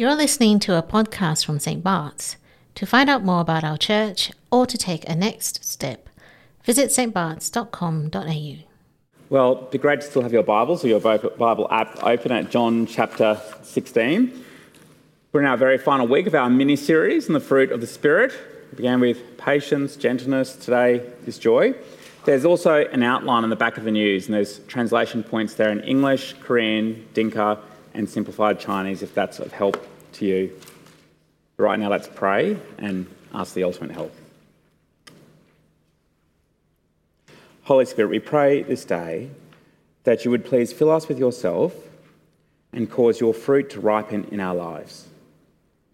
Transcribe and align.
You're 0.00 0.14
listening 0.14 0.60
to 0.60 0.78
a 0.78 0.82
podcast 0.82 1.44
from 1.44 1.58
St. 1.58 1.84
Bart's. 1.84 2.38
To 2.76 2.86
find 2.86 3.10
out 3.10 3.22
more 3.22 3.42
about 3.42 3.64
our 3.64 3.76
church 3.76 4.32
or 4.50 4.64
to 4.64 4.78
take 4.78 5.06
a 5.06 5.14
next 5.14 5.62
step, 5.62 6.08
visit 6.64 6.88
stbarts.com.au. 6.88 8.64
Well, 9.28 9.56
it'd 9.58 9.70
be 9.70 9.76
great 9.76 10.00
to 10.00 10.06
still 10.06 10.22
have 10.22 10.32
your 10.32 10.42
Bibles 10.42 10.82
or 10.86 10.88
your 10.88 11.00
Bible 11.00 11.68
app 11.70 12.02
open 12.02 12.32
at 12.32 12.50
John 12.50 12.86
chapter 12.86 13.38
16. 13.60 14.42
We're 15.32 15.40
in 15.40 15.46
our 15.46 15.58
very 15.58 15.76
final 15.76 16.06
week 16.06 16.26
of 16.26 16.34
our 16.34 16.48
mini 16.48 16.76
series 16.76 17.26
on 17.26 17.34
the 17.34 17.38
fruit 17.40 17.70
of 17.70 17.82
the 17.82 17.86
Spirit. 17.86 18.32
We 18.70 18.76
began 18.76 19.00
with 19.00 19.36
patience, 19.36 19.96
gentleness, 19.96 20.56
today 20.56 21.06
is 21.26 21.38
joy. 21.38 21.74
There's 22.24 22.46
also 22.46 22.86
an 22.86 23.02
outline 23.02 23.44
on 23.44 23.50
the 23.50 23.56
back 23.56 23.76
of 23.76 23.84
the 23.84 23.92
news, 23.92 24.28
and 24.28 24.34
there's 24.34 24.60
translation 24.60 25.22
points 25.22 25.52
there 25.56 25.70
in 25.70 25.80
English, 25.80 26.36
Korean, 26.40 27.06
Dinka, 27.12 27.58
and 27.92 28.08
simplified 28.08 28.58
Chinese 28.58 29.02
if 29.02 29.14
that's 29.14 29.40
of 29.40 29.52
help 29.52 29.89
to 30.14 30.26
you. 30.26 30.60
Right 31.56 31.78
now, 31.78 31.90
let's 31.90 32.08
pray 32.08 32.56
and 32.78 33.06
ask 33.34 33.54
the 33.54 33.64
ultimate 33.64 33.90
help. 33.90 34.14
Holy 37.64 37.84
Spirit, 37.84 38.10
we 38.10 38.18
pray 38.18 38.62
this 38.62 38.84
day 38.84 39.30
that 40.04 40.24
you 40.24 40.30
would 40.30 40.44
please 40.44 40.72
fill 40.72 40.90
us 40.90 41.06
with 41.08 41.18
yourself 41.18 41.74
and 42.72 42.90
cause 42.90 43.20
your 43.20 43.34
fruit 43.34 43.70
to 43.70 43.80
ripen 43.80 44.24
in 44.32 44.40
our 44.40 44.54
lives. 44.54 45.06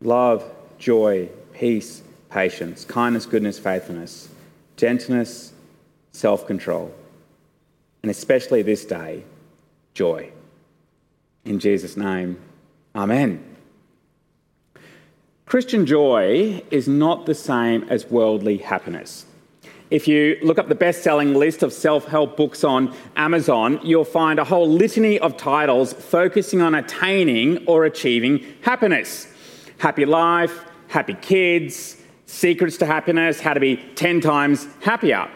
Love, 0.00 0.44
joy, 0.78 1.28
peace, 1.52 2.02
patience, 2.30 2.84
kindness, 2.84 3.26
goodness, 3.26 3.58
faithfulness, 3.58 4.28
gentleness, 4.76 5.52
self 6.12 6.46
control, 6.46 6.94
and 8.02 8.10
especially 8.10 8.62
this 8.62 8.84
day, 8.84 9.24
joy. 9.94 10.30
In 11.44 11.58
Jesus' 11.58 11.96
name, 11.96 12.38
Amen. 12.96 13.55
Christian 15.46 15.86
joy 15.86 16.60
is 16.72 16.88
not 16.88 17.24
the 17.24 17.34
same 17.34 17.84
as 17.88 18.10
worldly 18.10 18.56
happiness. 18.56 19.26
If 19.92 20.08
you 20.08 20.38
look 20.42 20.58
up 20.58 20.68
the 20.68 20.74
best 20.74 21.04
selling 21.04 21.34
list 21.34 21.62
of 21.62 21.72
self 21.72 22.06
help 22.06 22.36
books 22.36 22.64
on 22.64 22.92
Amazon, 23.14 23.78
you'll 23.84 24.04
find 24.04 24.40
a 24.40 24.44
whole 24.44 24.68
litany 24.68 25.20
of 25.20 25.36
titles 25.36 25.92
focusing 25.92 26.60
on 26.60 26.74
attaining 26.74 27.64
or 27.68 27.84
achieving 27.84 28.44
happiness. 28.62 29.28
Happy 29.78 30.04
life, 30.04 30.64
happy 30.88 31.14
kids, 31.14 31.96
secrets 32.26 32.76
to 32.78 32.86
happiness, 32.86 33.38
how 33.38 33.54
to 33.54 33.60
be 33.60 33.76
10 33.94 34.20
times 34.20 34.66
happier. 34.80 35.30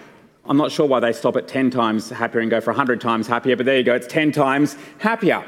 I'm 0.44 0.56
not 0.56 0.72
sure 0.72 0.88
why 0.88 0.98
they 0.98 1.12
stop 1.12 1.36
at 1.36 1.46
10 1.46 1.70
times 1.70 2.10
happier 2.10 2.40
and 2.40 2.50
go 2.50 2.60
for 2.60 2.70
100 2.70 3.00
times 3.00 3.28
happier, 3.28 3.54
but 3.54 3.64
there 3.64 3.76
you 3.78 3.84
go, 3.84 3.94
it's 3.94 4.08
10 4.08 4.32
times 4.32 4.76
happier. 4.98 5.44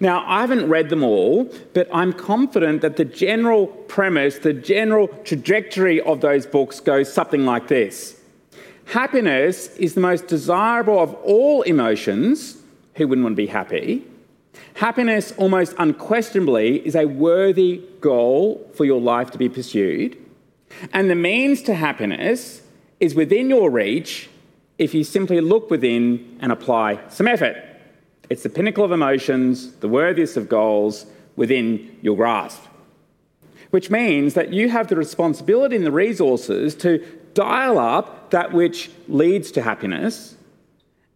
Now, 0.00 0.24
I 0.26 0.40
haven't 0.40 0.68
read 0.68 0.88
them 0.88 1.02
all, 1.02 1.50
but 1.74 1.88
I'm 1.92 2.12
confident 2.12 2.82
that 2.82 2.96
the 2.96 3.04
general 3.04 3.66
premise, 3.66 4.38
the 4.38 4.52
general 4.52 5.08
trajectory 5.24 6.00
of 6.00 6.20
those 6.20 6.46
books 6.46 6.80
goes 6.80 7.12
something 7.12 7.44
like 7.44 7.68
this 7.68 8.20
Happiness 8.86 9.74
is 9.76 9.94
the 9.94 10.00
most 10.00 10.26
desirable 10.26 10.98
of 11.00 11.14
all 11.22 11.62
emotions. 11.62 12.58
Who 12.96 13.08
wouldn't 13.08 13.24
want 13.24 13.32
to 13.32 13.42
be 13.42 13.46
happy? 13.46 14.04
Happiness, 14.74 15.32
almost 15.36 15.74
unquestionably, 15.78 16.86
is 16.86 16.94
a 16.94 17.06
worthy 17.06 17.82
goal 18.00 18.70
for 18.74 18.84
your 18.84 19.00
life 19.00 19.30
to 19.30 19.38
be 19.38 19.48
pursued. 19.48 20.18
And 20.92 21.08
the 21.08 21.14
means 21.14 21.62
to 21.62 21.74
happiness 21.74 22.62
is 23.00 23.14
within 23.14 23.48
your 23.48 23.70
reach 23.70 24.28
if 24.78 24.94
you 24.94 25.04
simply 25.04 25.40
look 25.40 25.70
within 25.70 26.38
and 26.40 26.50
apply 26.52 27.00
some 27.08 27.28
effort. 27.28 27.56
It's 28.30 28.42
the 28.42 28.48
pinnacle 28.48 28.84
of 28.84 28.92
emotions, 28.92 29.72
the 29.76 29.88
worthiest 29.88 30.36
of 30.36 30.48
goals 30.48 31.06
within 31.36 31.96
your 32.02 32.16
grasp. 32.16 32.62
Which 33.70 33.90
means 33.90 34.34
that 34.34 34.52
you 34.52 34.68
have 34.68 34.88
the 34.88 34.96
responsibility 34.96 35.76
and 35.76 35.86
the 35.86 35.92
resources 35.92 36.74
to 36.76 36.98
dial 37.34 37.78
up 37.78 38.30
that 38.30 38.52
which 38.52 38.90
leads 39.08 39.50
to 39.52 39.62
happiness 39.62 40.36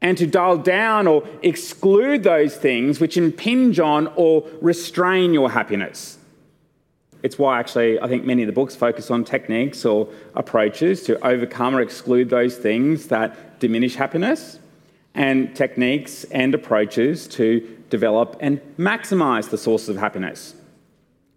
and 0.00 0.16
to 0.18 0.26
dial 0.26 0.58
down 0.58 1.06
or 1.06 1.26
exclude 1.42 2.22
those 2.22 2.56
things 2.56 3.00
which 3.00 3.16
impinge 3.16 3.80
on 3.80 4.06
or 4.16 4.46
restrain 4.60 5.32
your 5.32 5.50
happiness. 5.50 6.18
It's 7.22 7.38
why, 7.38 7.58
actually, 7.58 8.00
I 8.00 8.08
think 8.08 8.24
many 8.24 8.42
of 8.42 8.46
the 8.46 8.52
books 8.52 8.76
focus 8.76 9.10
on 9.10 9.24
techniques 9.24 9.84
or 9.84 10.08
approaches 10.34 11.02
to 11.04 11.26
overcome 11.26 11.74
or 11.74 11.80
exclude 11.80 12.30
those 12.30 12.56
things 12.56 13.08
that 13.08 13.58
diminish 13.58 13.96
happiness 13.96 14.58
and 15.16 15.56
techniques 15.56 16.24
and 16.24 16.54
approaches 16.54 17.26
to 17.26 17.60
develop 17.90 18.36
and 18.40 18.60
maximize 18.78 19.50
the 19.50 19.58
sources 19.58 19.88
of 19.88 19.96
happiness. 19.96 20.54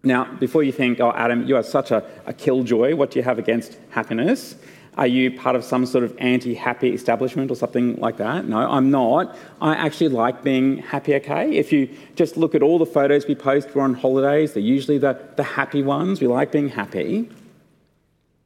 Now, 0.02 0.24
before 0.38 0.62
you 0.62 0.72
think, 0.72 1.00
oh, 1.00 1.12
Adam, 1.12 1.46
you 1.46 1.56
are 1.56 1.62
such 1.62 1.90
a, 1.90 2.04
a 2.26 2.32
killjoy, 2.32 2.94
what 2.94 3.10
do 3.10 3.18
you 3.18 3.24
have 3.24 3.38
against 3.38 3.76
happiness? 3.90 4.54
Are 4.96 5.06
you 5.06 5.30
part 5.30 5.56
of 5.56 5.64
some 5.64 5.86
sort 5.86 6.04
of 6.04 6.14
anti 6.18 6.54
happy 6.54 6.92
establishment 6.92 7.50
or 7.50 7.54
something 7.54 7.96
like 7.96 8.16
that? 8.18 8.46
No, 8.46 8.58
I'm 8.58 8.90
not. 8.90 9.36
I 9.60 9.74
actually 9.74 10.08
like 10.08 10.42
being 10.42 10.78
happy, 10.78 11.14
okay? 11.14 11.50
If 11.56 11.72
you 11.72 11.88
just 12.16 12.36
look 12.36 12.54
at 12.54 12.62
all 12.62 12.78
the 12.78 12.86
photos 12.86 13.26
we 13.26 13.34
post, 13.34 13.74
we're 13.74 13.82
on 13.82 13.94
holidays, 13.94 14.52
they're 14.52 14.62
usually 14.62 14.98
the, 14.98 15.18
the 15.36 15.42
happy 15.42 15.82
ones. 15.82 16.20
We 16.20 16.26
like 16.26 16.52
being 16.52 16.68
happy. 16.68 17.30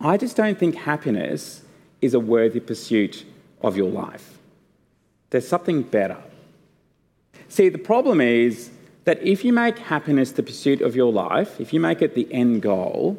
I 0.01 0.17
just 0.17 0.37
don't 0.37 0.59
think 0.59 0.77
happiness 0.77 1.63
is 2.01 2.15
a 2.15 2.21
worthy 2.21 2.61
pursuit 2.61 3.25
of 3.63 3.77
your 3.77 3.91
life. 3.91 4.39
There's 5.35 5.49
something 5.49 5.83
better. 5.83 6.23
See, 7.49 7.69
the 7.69 7.77
problem 7.77 8.21
is 8.21 8.71
that 9.03 9.21
if 9.21 9.45
you 9.45 9.53
make 9.53 9.81
happiness 9.81 10.31
the 10.31 10.45
pursuit 10.45 10.81
of 10.81 10.95
your 10.95 11.13
life, 11.13 11.61
if 11.61 11.73
you 11.73 11.81
make 11.81 12.03
it 12.03 12.15
the 12.15 12.33
end 12.33 12.63
goal, 12.63 13.19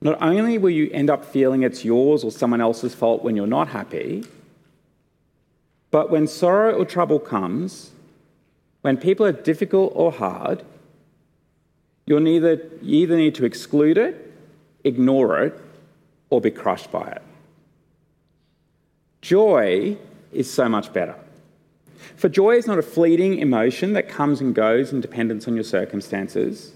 not 0.00 0.20
only 0.20 0.58
will 0.58 0.70
you 0.70 0.90
end 0.90 1.10
up 1.10 1.24
feeling 1.24 1.62
it's 1.62 1.84
yours 1.84 2.24
or 2.24 2.32
someone 2.32 2.60
else's 2.60 2.96
fault 2.96 3.22
when 3.22 3.36
you're 3.36 3.46
not 3.46 3.68
happy, 3.68 4.24
but 5.92 6.10
when 6.10 6.26
sorrow 6.26 6.72
or 6.74 6.84
trouble 6.84 7.20
comes, 7.20 7.92
when 8.80 8.96
people 8.96 9.24
are 9.24 9.30
difficult 9.30 9.92
or 9.94 10.10
hard, 10.10 10.64
you'll 12.06 12.18
neither, 12.18 12.54
you 12.82 13.02
either 13.04 13.16
need 13.16 13.36
to 13.36 13.44
exclude 13.44 13.98
it, 13.98 14.32
ignore 14.82 15.44
it, 15.44 15.54
or 16.30 16.40
be 16.40 16.50
crushed 16.50 16.90
by 16.90 17.06
it. 17.06 17.22
Joy 19.20 19.96
is 20.34 20.52
so 20.52 20.68
much 20.68 20.92
better. 20.92 21.14
For 22.16 22.28
joy 22.28 22.56
is 22.56 22.66
not 22.66 22.78
a 22.78 22.82
fleeting 22.82 23.38
emotion 23.38 23.92
that 23.94 24.08
comes 24.08 24.40
and 24.40 24.54
goes 24.54 24.92
in 24.92 25.00
dependence 25.00 25.48
on 25.48 25.54
your 25.54 25.64
circumstances. 25.64 26.72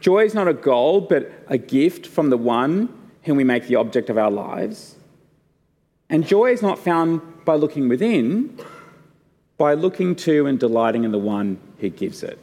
Joy 0.00 0.24
is 0.24 0.34
not 0.34 0.48
a 0.48 0.54
goal, 0.54 1.02
but 1.02 1.30
a 1.48 1.58
gift 1.58 2.06
from 2.06 2.30
the 2.30 2.36
one 2.36 2.88
whom 3.24 3.36
we 3.36 3.44
make 3.44 3.66
the 3.66 3.76
object 3.76 4.08
of 4.08 4.16
our 4.16 4.30
lives. 4.30 4.96
And 6.08 6.26
joy 6.26 6.52
is 6.52 6.62
not 6.62 6.78
found 6.78 7.20
by 7.44 7.54
looking 7.54 7.88
within, 7.88 8.58
by 9.58 9.74
looking 9.74 10.16
to 10.16 10.46
and 10.46 10.58
delighting 10.58 11.04
in 11.04 11.12
the 11.12 11.18
one 11.18 11.58
who 11.78 11.90
gives 11.90 12.22
it. 12.22 12.38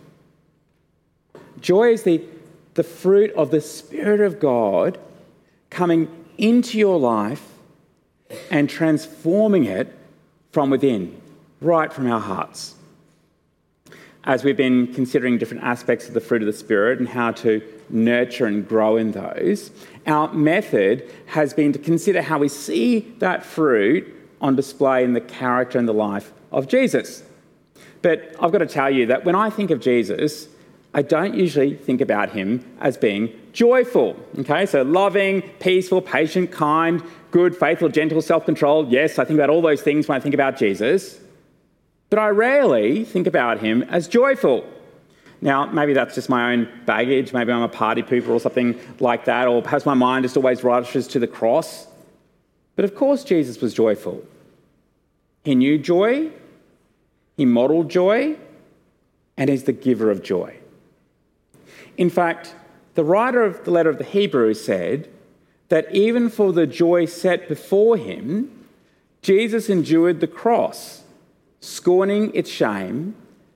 Joy 1.59 1.93
is 1.93 2.03
the, 2.03 2.21
the 2.75 2.83
fruit 2.83 3.31
of 3.33 3.49
the 3.49 3.59
Spirit 3.59 4.21
of 4.21 4.39
God 4.39 4.99
coming 5.71 6.07
into 6.37 6.77
your 6.77 6.99
life 6.99 7.43
and 8.51 8.69
transforming 8.69 9.65
it 9.65 9.96
from 10.51 10.69
within, 10.69 11.19
right 11.61 11.91
from 11.91 12.11
our 12.11 12.19
hearts. 12.19 12.75
As 14.23 14.43
we've 14.43 14.57
been 14.57 14.93
considering 14.93 15.37
different 15.37 15.63
aspects 15.63 16.07
of 16.07 16.13
the 16.13 16.19
fruit 16.19 16.41
of 16.41 16.47
the 16.47 16.53
Spirit 16.53 16.99
and 16.99 17.07
how 17.07 17.31
to 17.31 17.61
nurture 17.89 18.45
and 18.45 18.67
grow 18.67 18.97
in 18.97 19.11
those, 19.11 19.71
our 20.05 20.33
method 20.33 21.09
has 21.27 21.53
been 21.53 21.71
to 21.71 21.79
consider 21.79 22.21
how 22.21 22.37
we 22.37 22.49
see 22.49 22.99
that 23.19 23.45
fruit 23.45 24.13
on 24.41 24.55
display 24.55 25.03
in 25.03 25.13
the 25.13 25.21
character 25.21 25.79
and 25.79 25.87
the 25.87 25.93
life 25.93 26.33
of 26.51 26.67
Jesus. 26.67 27.23
But 28.01 28.35
I've 28.39 28.51
got 28.51 28.59
to 28.59 28.67
tell 28.67 28.89
you 28.89 29.05
that 29.07 29.25
when 29.25 29.35
I 29.35 29.49
think 29.49 29.71
of 29.71 29.79
Jesus, 29.79 30.47
I 30.97 31.03
don't 31.03 31.35
usually 31.35 31.75
think 31.75 32.01
about 32.01 32.31
him 32.31 32.65
as 32.81 32.97
being 32.97 33.29
joyful. 33.53 34.17
Okay, 34.39 34.65
so 34.65 34.81
loving, 34.81 35.43
peaceful, 35.59 36.01
patient, 36.01 36.51
kind, 36.51 37.03
good, 37.29 37.55
faithful, 37.55 37.89
gentle, 37.89 38.19
self 38.19 38.45
controlled. 38.45 38.91
Yes, 38.91 39.19
I 39.19 39.23
think 39.23 39.37
about 39.37 39.51
all 39.51 39.61
those 39.61 39.83
things 39.83 40.07
when 40.07 40.15
I 40.15 40.19
think 40.19 40.33
about 40.33 40.57
Jesus. 40.57 41.19
But 42.09 42.17
I 42.17 42.29
rarely 42.29 43.05
think 43.05 43.27
about 43.27 43.59
him 43.59 43.83
as 43.83 44.07
joyful. 44.07 44.65
Now, 45.39 45.67
maybe 45.67 45.93
that's 45.93 46.15
just 46.15 46.29
my 46.29 46.53
own 46.53 46.67
baggage. 46.87 47.31
Maybe 47.31 47.51
I'm 47.51 47.61
a 47.61 47.69
party 47.69 48.01
pooper 48.01 48.29
or 48.29 48.39
something 48.39 48.79
like 48.99 49.25
that, 49.25 49.47
or 49.47 49.61
perhaps 49.61 49.85
my 49.85 49.93
mind 49.93 50.23
just 50.23 50.35
always 50.35 50.63
rushes 50.63 51.07
to 51.09 51.19
the 51.19 51.27
cross. 51.27 51.85
But 52.75 52.85
of 52.85 52.95
course, 52.95 53.23
Jesus 53.23 53.61
was 53.61 53.75
joyful. 53.75 54.23
He 55.43 55.53
knew 55.53 55.77
joy, 55.77 56.31
he 57.35 57.45
modeled 57.45 57.91
joy, 57.91 58.35
and 59.37 59.47
he's 59.47 59.65
the 59.65 59.73
giver 59.73 60.09
of 60.09 60.23
joy. 60.23 60.57
In 61.97 62.09
fact, 62.09 62.55
the 62.95 63.03
writer 63.03 63.43
of 63.43 63.65
the 63.65 63.71
letter 63.71 63.89
of 63.89 63.97
the 63.97 64.03
Hebrews 64.03 64.63
said 64.63 65.09
that 65.69 65.93
even 65.93 66.29
for 66.29 66.53
the 66.53 66.65
joy 66.65 67.05
set 67.05 67.49
before 67.49 67.97
him, 67.97 68.65
Jesus 69.21 69.69
endured 69.69 70.21
the 70.21 70.27
cross, 70.27 71.03
scorning 71.59 72.33
its 72.33 72.49
shame, 72.49 73.15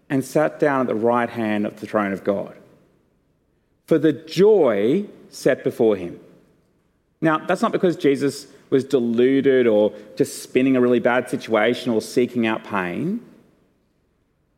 and 0.09 0.25
sat 0.25 0.59
down 0.59 0.81
at 0.81 0.87
the 0.87 0.95
right 0.95 1.29
hand 1.29 1.65
of 1.65 1.79
the 1.79 1.87
throne 1.87 2.11
of 2.11 2.23
God. 2.23 2.55
for 3.91 3.99
the 3.99 4.13
joy 4.13 5.05
set 5.29 5.65
before 5.65 5.97
him. 5.97 6.17
Now, 7.19 7.39
that's 7.39 7.61
not 7.61 7.73
because 7.73 7.97
Jesus 7.97 8.47
was 8.69 8.85
deluded 8.85 9.67
or 9.67 9.91
just 10.15 10.41
spinning 10.41 10.77
a 10.77 10.81
really 10.81 11.01
bad 11.01 11.29
situation 11.29 11.91
or 11.91 12.01
seeking 12.01 12.47
out 12.47 12.63
pain, 12.63 13.19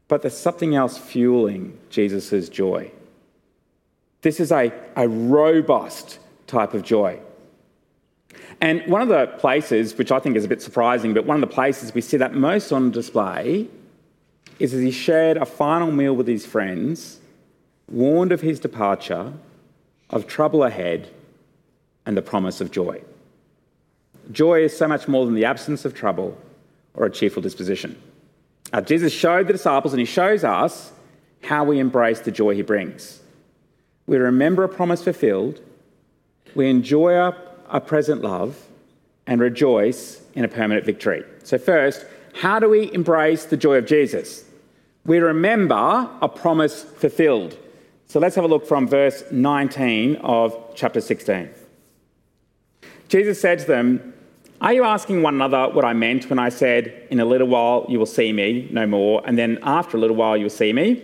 but 0.07 0.21
there's 0.21 0.37
something 0.37 0.75
else 0.75 0.99
fueling 0.99 1.75
Jesus' 1.89 2.47
joy. 2.47 2.91
This 4.23 4.39
is 4.39 4.51
a, 4.51 4.73
a 4.95 5.07
robust 5.07 6.17
type 6.47 6.73
of 6.73 6.81
joy. 6.81 7.19
And 8.61 8.81
one 8.87 9.01
of 9.01 9.09
the 9.09 9.27
places, 9.37 9.97
which 9.97 10.11
I 10.11 10.19
think 10.19 10.37
is 10.37 10.45
a 10.45 10.47
bit 10.47 10.61
surprising, 10.61 11.13
but 11.13 11.25
one 11.25 11.35
of 11.35 11.41
the 11.41 11.53
places 11.53 11.93
we 11.93 12.01
see 12.01 12.17
that 12.17 12.33
most 12.33 12.71
on 12.71 12.91
display 12.91 13.67
is 14.59 14.73
as 14.73 14.81
he 14.81 14.91
shared 14.91 15.35
a 15.35 15.45
final 15.45 15.91
meal 15.91 16.15
with 16.15 16.27
his 16.27 16.45
friends, 16.45 17.19
warned 17.89 18.31
of 18.31 18.39
his 18.39 18.59
departure, 18.59 19.33
of 20.09 20.25
trouble 20.25 20.63
ahead, 20.63 21.09
and 22.05 22.15
the 22.15 22.21
promise 22.21 22.61
of 22.61 22.71
joy. 22.71 23.01
Joy 24.31 24.61
is 24.61 24.75
so 24.77 24.87
much 24.87 25.07
more 25.07 25.25
than 25.25 25.35
the 25.35 25.45
absence 25.45 25.83
of 25.83 25.93
trouble 25.93 26.37
or 26.93 27.05
a 27.05 27.11
cheerful 27.11 27.41
disposition. 27.41 28.01
Uh, 28.71 28.79
Jesus 28.79 29.11
showed 29.11 29.47
the 29.47 29.53
disciples 29.53 29.91
and 29.93 29.99
he 29.99 30.05
shows 30.05 30.45
us 30.45 30.93
how 31.41 31.65
we 31.65 31.79
embrace 31.79 32.21
the 32.21 32.31
joy 32.31 32.55
he 32.55 32.61
brings. 32.61 33.19
We 34.05 34.17
remember 34.17 34.63
a 34.63 34.69
promise 34.69 35.03
fulfilled, 35.03 35.61
we 36.55 36.69
enjoy 36.69 37.15
our, 37.15 37.81
present 37.81 38.21
love, 38.21 38.67
and 39.25 39.39
rejoice 39.39 40.21
in 40.35 40.43
a 40.43 40.47
permanent 40.47 40.85
victory. 40.85 41.23
So, 41.43 41.57
first, 41.57 42.05
how 42.33 42.59
do 42.59 42.69
we 42.69 42.91
embrace 42.93 43.45
the 43.45 43.57
joy 43.57 43.77
of 43.77 43.85
Jesus? 43.85 44.45
We 45.05 45.19
remember 45.19 46.09
a 46.21 46.29
promise 46.29 46.83
fulfilled. 46.83 47.57
So 48.07 48.19
let's 48.19 48.35
have 48.35 48.45
a 48.45 48.47
look 48.47 48.65
from 48.65 48.87
verse 48.87 49.23
19 49.31 50.17
of 50.17 50.55
chapter 50.75 51.01
16. 51.01 51.49
Jesus 53.09 53.41
said 53.41 53.59
to 53.59 53.65
them, 53.65 54.13
Are 54.61 54.71
you 54.71 54.83
asking 54.83 55.21
one 55.21 55.35
another 55.35 55.73
what 55.73 55.83
I 55.83 55.93
meant 55.93 56.29
when 56.29 56.39
I 56.39 56.49
said, 56.49 57.07
In 57.09 57.19
a 57.19 57.25
little 57.25 57.47
while 57.47 57.85
you 57.89 57.99
will 57.99 58.05
see 58.05 58.31
me 58.31 58.67
no 58.71 58.85
more, 58.87 59.21
and 59.25 59.37
then 59.37 59.59
after 59.63 59.97
a 59.97 59.99
little 59.99 60.15
while 60.15 60.37
you 60.37 60.43
will 60.43 60.49
see 60.49 60.73
me? 60.73 61.03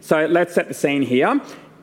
So 0.00 0.26
let's 0.26 0.54
set 0.54 0.68
the 0.68 0.74
scene 0.74 1.02
here. 1.02 1.40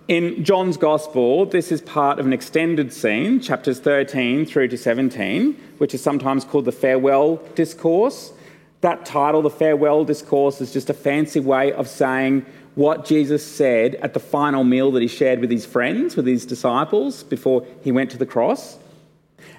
In 0.07 0.43
John's 0.43 0.75
Gospel, 0.75 1.45
this 1.45 1.71
is 1.71 1.81
part 1.81 2.19
of 2.19 2.25
an 2.25 2.33
extended 2.33 2.91
scene, 2.91 3.39
chapters 3.39 3.79
13 3.79 4.45
through 4.45 4.69
to 4.69 4.77
17, 4.77 5.53
which 5.77 5.93
is 5.93 6.01
sometimes 6.01 6.43
called 6.43 6.65
the 6.65 6.71
farewell 6.71 7.35
discourse. 7.53 8.33
That 8.81 9.05
title, 9.05 9.41
the 9.41 9.51
farewell 9.51 10.05
discourse, 10.05 10.61
is 10.61 10.73
just 10.73 10.89
a 10.89 10.93
fancy 10.95 11.39
way 11.39 11.71
of 11.73 11.87
saying 11.87 12.45
what 12.75 13.05
Jesus 13.05 13.45
said 13.45 13.95
at 13.95 14.13
the 14.13 14.19
final 14.19 14.63
meal 14.63 14.91
that 14.93 15.01
he 15.01 15.07
shared 15.07 15.41
with 15.41 15.51
his 15.51 15.65
friends, 15.65 16.15
with 16.15 16.25
his 16.25 16.45
disciples, 16.45 17.23
before 17.23 17.65
he 17.83 17.91
went 17.91 18.09
to 18.11 18.17
the 18.17 18.25
cross. 18.25 18.79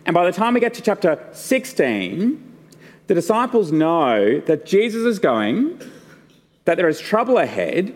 And 0.06 0.14
by 0.14 0.24
the 0.24 0.32
time 0.32 0.54
we 0.54 0.60
get 0.60 0.74
to 0.74 0.82
chapter 0.82 1.18
16, 1.32 2.42
the 3.06 3.14
disciples 3.14 3.70
know 3.70 4.40
that 4.40 4.64
Jesus 4.66 5.04
is 5.04 5.18
going, 5.18 5.80
that 6.64 6.76
there 6.76 6.88
is 6.88 6.98
trouble 6.98 7.38
ahead, 7.38 7.94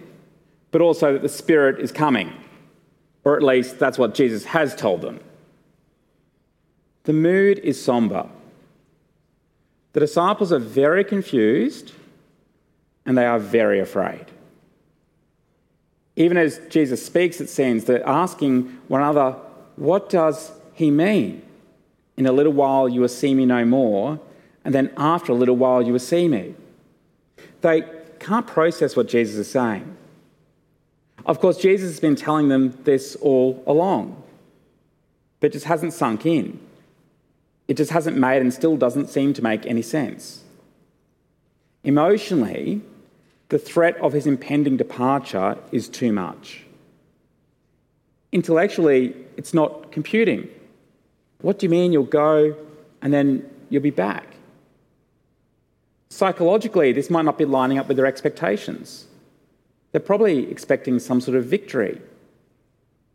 but 0.75 0.81
also 0.81 1.12
that 1.12 1.23
the 1.23 1.29
Spirit 1.29 1.79
is 1.79 1.93
coming. 1.93 2.32
Or 3.23 3.37
at 3.37 3.44
least 3.44 3.79
that's 3.79 3.97
what 3.97 4.12
Jesus 4.12 4.47
has 4.47 4.75
told 4.75 5.03
them. 5.03 5.21
The 7.05 7.12
mood 7.12 7.61
is 7.61 7.81
somber. 7.81 8.29
The 9.93 10.00
disciples 10.00 10.53
are 10.53 10.59
very 10.59 11.05
confused 11.05 11.93
and 13.06 13.17
they 13.17 13.25
are 13.25 13.38
very 13.38 13.79
afraid. 13.79 14.26
Even 16.17 16.37
as 16.37 16.61
Jesus 16.71 17.06
speaks, 17.06 17.41
it 17.41 17.49
seems 17.49 17.85
they're 17.85 18.05
asking 18.05 18.77
one 18.88 19.00
another, 19.00 19.37
What 19.77 20.11
does 20.11 20.50
he 20.73 20.91
mean? 20.91 21.43
In 22.17 22.27
a 22.27 22.32
little 22.32 22.53
while 22.53 22.88
you 22.88 23.00
will 23.00 23.09
see 23.09 23.32
me 23.32 23.47
no 23.47 23.65
more, 23.65 24.19
and 24.65 24.75
then 24.75 24.93
after 24.97 25.31
a 25.31 25.37
little 25.37 25.56
while 25.56 25.82
you 25.82 25.93
will 25.93 26.00
see 26.00 26.27
me. 26.27 26.56
They 27.61 27.85
can't 28.19 28.49
process 28.49 28.97
what 28.97 29.06
Jesus 29.06 29.37
is 29.37 29.49
saying. 29.49 29.99
Of 31.26 31.41
course, 31.41 31.59
Jesus 31.59 31.91
has 31.91 32.00
been 32.00 32.17
telling 32.17 32.49
them 32.49 32.79
this 32.85 33.17
all 33.17 33.62
along, 33.67 34.23
but 35.41 35.53
just 35.53 35.65
hasn't 35.65 35.93
sunk 35.93 36.26
in. 36.26 36.61
It 37.67 37.76
just 37.76 37.91
hasn't 37.91 38.17
made 38.17 38.43
and 38.43 38.53
still 38.53 38.76
doesn't 38.76 39.09
seem 39.09 39.32
to 39.35 39.43
make 39.43 39.65
any 39.65 39.82
sense. 39.82 40.43
Emotionally, 41.82 42.82
the 43.49 43.59
threat 43.59 43.97
of 43.99 44.12
his 44.12 44.26
impending 44.26 44.76
departure 44.76 45.56
is 45.73 45.88
too 45.88 46.12
much. 46.12 46.65
Intellectually, 48.32 49.15
it's 49.37 49.55
not 49.55 49.93
computing. 49.93 50.49
What 51.41 51.59
do 51.59 51.67
you 51.67 51.70
mean 51.70 51.93
you'll 51.93 52.05
go 52.05 52.56
and 53.00 53.12
then 53.12 53.49
you'll 53.70 53.82
be 53.82 53.91
back? 53.91 54.27
Psychologically, 56.11 56.93
this 56.93 57.11
might 57.11 57.25
not 57.25 57.38
be 57.38 57.44
lining 57.44 57.79
up 57.79 57.88
with 57.88 57.97
their 57.97 58.06
expectations. 58.06 59.06
They're 59.94 60.00
probably 60.00 60.50
expecting 60.50 60.99
some 60.99 61.20
sort 61.20 61.37
of 61.37 61.44
victory, 61.44 62.00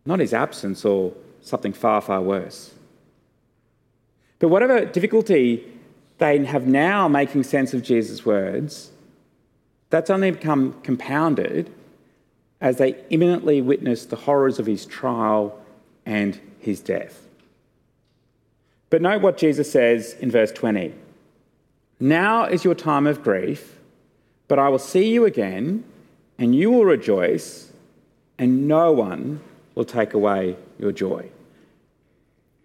not 0.05 0.19
his 0.19 0.33
absence 0.33 0.85
or 0.85 1.13
something 1.41 1.73
far, 1.73 1.99
far 1.99 2.21
worse. 2.21 2.73
But 4.39 4.47
whatever 4.47 4.85
difficulty 4.85 5.69
they 6.19 6.45
have 6.45 6.67
now 6.67 7.09
making 7.09 7.43
sense 7.43 7.73
of 7.73 7.83
Jesus' 7.83 8.25
words, 8.25 8.91
that's 9.89 10.09
only 10.09 10.31
become 10.31 10.79
compounded 10.81 11.69
as 12.61 12.77
they 12.77 13.03
imminently 13.09 13.61
witness 13.61 14.05
the 14.05 14.15
horrors 14.15 14.57
of 14.57 14.65
his 14.65 14.85
trial 14.85 15.59
and 16.05 16.39
his 16.59 16.79
death. 16.79 17.27
But 18.89 19.01
note 19.01 19.21
what 19.21 19.37
Jesus 19.37 19.69
says 19.69 20.13
in 20.21 20.31
verse 20.31 20.53
20 20.53 20.93
Now 21.99 22.45
is 22.45 22.63
your 22.63 22.73
time 22.73 23.05
of 23.05 23.21
grief, 23.21 23.77
but 24.47 24.59
I 24.59 24.69
will 24.69 24.79
see 24.79 25.09
you 25.09 25.25
again, 25.25 25.83
and 26.39 26.55
you 26.55 26.71
will 26.71 26.85
rejoice, 26.85 27.71
and 28.39 28.67
no 28.67 28.93
one 28.93 29.41
will 29.75 29.85
take 29.85 30.13
away 30.13 30.55
your 30.79 30.93
joy. 30.93 31.29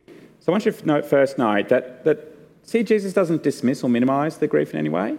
So 0.06 0.48
I 0.48 0.50
want 0.52 0.64
you 0.64 0.72
to 0.72 0.86
note, 0.86 1.04
first 1.04 1.38
note 1.38 1.68
that, 1.70 2.04
that, 2.04 2.32
see, 2.62 2.84
Jesus 2.84 3.12
doesn't 3.12 3.42
dismiss 3.42 3.82
or 3.82 3.90
minimize 3.90 4.38
the 4.38 4.46
grief 4.46 4.72
in 4.72 4.78
any 4.78 4.88
way. 4.88 5.18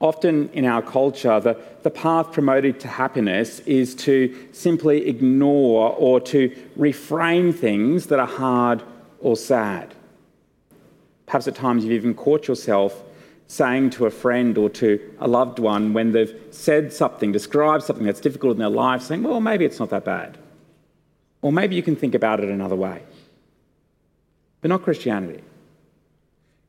Often 0.00 0.50
in 0.50 0.66
our 0.66 0.82
culture, 0.82 1.40
the, 1.40 1.58
the 1.82 1.90
path 1.90 2.30
promoted 2.30 2.78
to 2.80 2.88
happiness 2.88 3.60
is 3.60 3.94
to 3.94 4.48
simply 4.52 5.08
ignore 5.08 5.94
or 5.96 6.20
to 6.20 6.50
reframe 6.78 7.54
things 7.54 8.06
that 8.08 8.18
are 8.18 8.26
hard 8.26 8.82
or 9.20 9.36
sad. 9.36 9.94
Perhaps 11.24 11.48
at 11.48 11.54
times 11.54 11.84
you've 11.84 11.94
even 11.94 12.12
caught 12.12 12.46
yourself 12.46 13.02
saying 13.48 13.90
to 13.90 14.06
a 14.06 14.10
friend 14.10 14.58
or 14.58 14.68
to 14.68 15.00
a 15.20 15.28
loved 15.28 15.58
one 15.58 15.92
when 15.92 16.12
they've 16.12 16.34
said 16.50 16.92
something, 16.92 17.32
described 17.32 17.84
something 17.84 18.06
that's 18.06 18.20
difficult 18.20 18.52
in 18.52 18.58
their 18.58 18.68
life, 18.68 19.02
saying, 19.02 19.22
Well, 19.22 19.40
maybe 19.40 19.64
it's 19.64 19.78
not 19.78 19.90
that 19.90 20.04
bad. 20.04 20.38
Or 21.42 21.52
maybe 21.52 21.76
you 21.76 21.82
can 21.82 21.96
think 21.96 22.14
about 22.14 22.40
it 22.40 22.48
another 22.48 22.76
way 22.76 23.02
but 24.66 24.70
not 24.70 24.82
Christianity. 24.82 25.44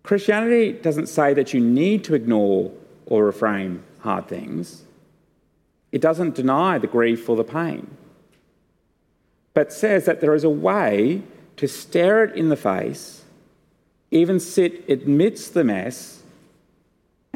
Christianity 0.03 0.71
doesn't 0.71 1.07
say 1.07 1.33
that 1.33 1.51
you 1.51 1.59
need 1.59 2.03
to 2.03 2.13
ignore 2.13 2.71
or 3.07 3.31
reframe 3.31 3.81
hard 4.01 4.27
things. 4.27 4.83
It 5.91 5.99
doesn't 5.99 6.35
deny 6.35 6.77
the 6.77 6.85
grief 6.85 7.27
or 7.27 7.35
the 7.35 7.43
pain, 7.43 7.89
but 9.55 9.73
says 9.73 10.05
that 10.05 10.21
there 10.21 10.35
is 10.35 10.43
a 10.43 10.49
way 10.49 11.23
to 11.55 11.67
stare 11.67 12.23
it 12.23 12.35
in 12.35 12.49
the 12.49 12.55
face, 12.55 13.23
even 14.11 14.39
sit 14.39 14.87
amidst 14.87 15.55
the 15.55 15.63
mess, 15.63 16.16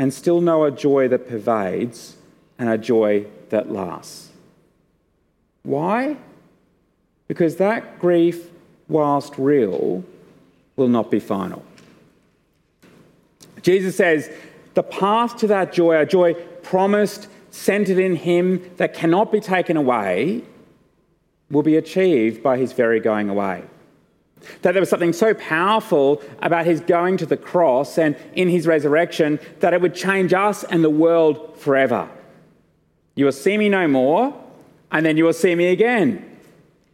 and 0.02 0.12
still 0.12 0.42
know 0.42 0.64
a 0.64 0.72
joy 0.72 1.08
that 1.08 1.30
pervades 1.30 2.18
and 2.58 2.68
a 2.68 2.76
joy 2.76 3.24
that 3.50 3.72
lasts. 3.72 4.32
Why? 5.62 6.18
Because 7.28 7.58
that 7.58 8.00
grief, 8.00 8.50
whilst 8.88 9.38
real, 9.38 10.04
will 10.76 10.88
not 10.88 11.12
be 11.12 11.20
final. 11.20 11.64
Jesus 13.62 13.96
says, 13.96 14.28
the 14.74 14.82
path 14.82 15.38
to 15.38 15.46
that 15.46 15.72
joy, 15.72 16.00
a 16.00 16.06
joy 16.08 16.34
promised, 16.64 17.28
centered 17.52 18.00
in 18.00 18.16
Him, 18.16 18.72
that 18.78 18.96
cannot 18.96 19.32
be 19.32 19.40
taken 19.40 19.78
away, 19.78 20.42
will 21.52 21.62
be 21.62 21.76
achieved 21.76 22.42
by 22.42 22.58
his 22.58 22.74
very 22.74 23.00
going 23.00 23.30
away. 23.30 23.62
That 24.62 24.74
there 24.74 24.82
was 24.82 24.90
something 24.90 25.14
so 25.14 25.34
powerful 25.34 26.22
about 26.42 26.66
his 26.66 26.82
going 26.82 27.18
to 27.18 27.26
the 27.26 27.38
cross 27.38 27.98
and 27.98 28.16
in 28.34 28.50
his 28.50 28.68
resurrection 28.68 29.40
that 29.60 29.74
it 29.74 29.82
would 29.82 29.96
change 29.96 30.34
us 30.34 30.64
and 30.64 30.84
the 30.84 30.90
world 30.90 31.58
forever. 31.58 32.10
You 33.16 33.26
will 33.26 33.32
see 33.32 33.58
me 33.58 33.70
no 33.70 33.88
more, 33.88 34.34
and 34.92 35.06
then 35.06 35.18
you 35.18 35.26
will 35.26 35.34
see 35.34 35.54
me 35.56 35.68
again. 35.68 36.26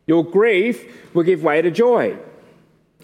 Your 0.07 0.23
grief 0.23 1.13
will 1.13 1.23
give 1.23 1.43
way 1.43 1.61
to 1.61 1.71
joy. 1.71 2.17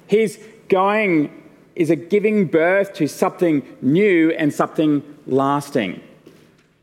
His 0.08 0.40
going 0.70 1.44
is 1.76 1.90
a 1.90 1.96
giving 1.96 2.46
birth 2.48 2.94
to 2.94 3.08
something 3.08 3.66
new 3.82 4.32
and 4.32 4.54
something 4.54 5.04
lasting. 5.26 6.02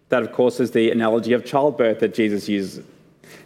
That, 0.09 0.23
of 0.23 0.33
course, 0.33 0.61
is 0.61 0.73
the 0.73 0.91
analogy 0.91 1.33
of 1.33 1.45
childbirth 1.45 2.01
that 2.01 2.15
Jesus 2.15 2.49
uses. 2.49 2.85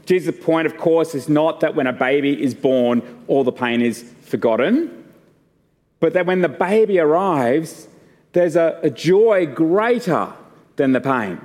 Jesus' 0.07 0.37
point, 0.45 0.67
of 0.67 0.77
course, 0.77 1.15
is 1.15 1.29
not 1.29 1.61
that 1.61 1.75
when 1.75 1.87
a 1.87 1.93
baby 1.93 2.43
is 2.43 2.55
born, 2.55 3.03
all 3.27 3.45
the 3.45 3.53
pain 3.53 3.81
is 3.81 4.03
forgotten, 4.23 5.05
but 6.01 6.13
that 6.13 6.27
when 6.27 6.41
the 6.41 6.49
baby 6.49 6.99
arrives, 6.99 7.89
there's 8.33 8.57
a, 8.57 8.79
a 8.83 8.91
joy 8.91 9.47
greater 9.47 10.33
than 10.77 10.93
the 10.93 11.01
pain. 11.01 11.41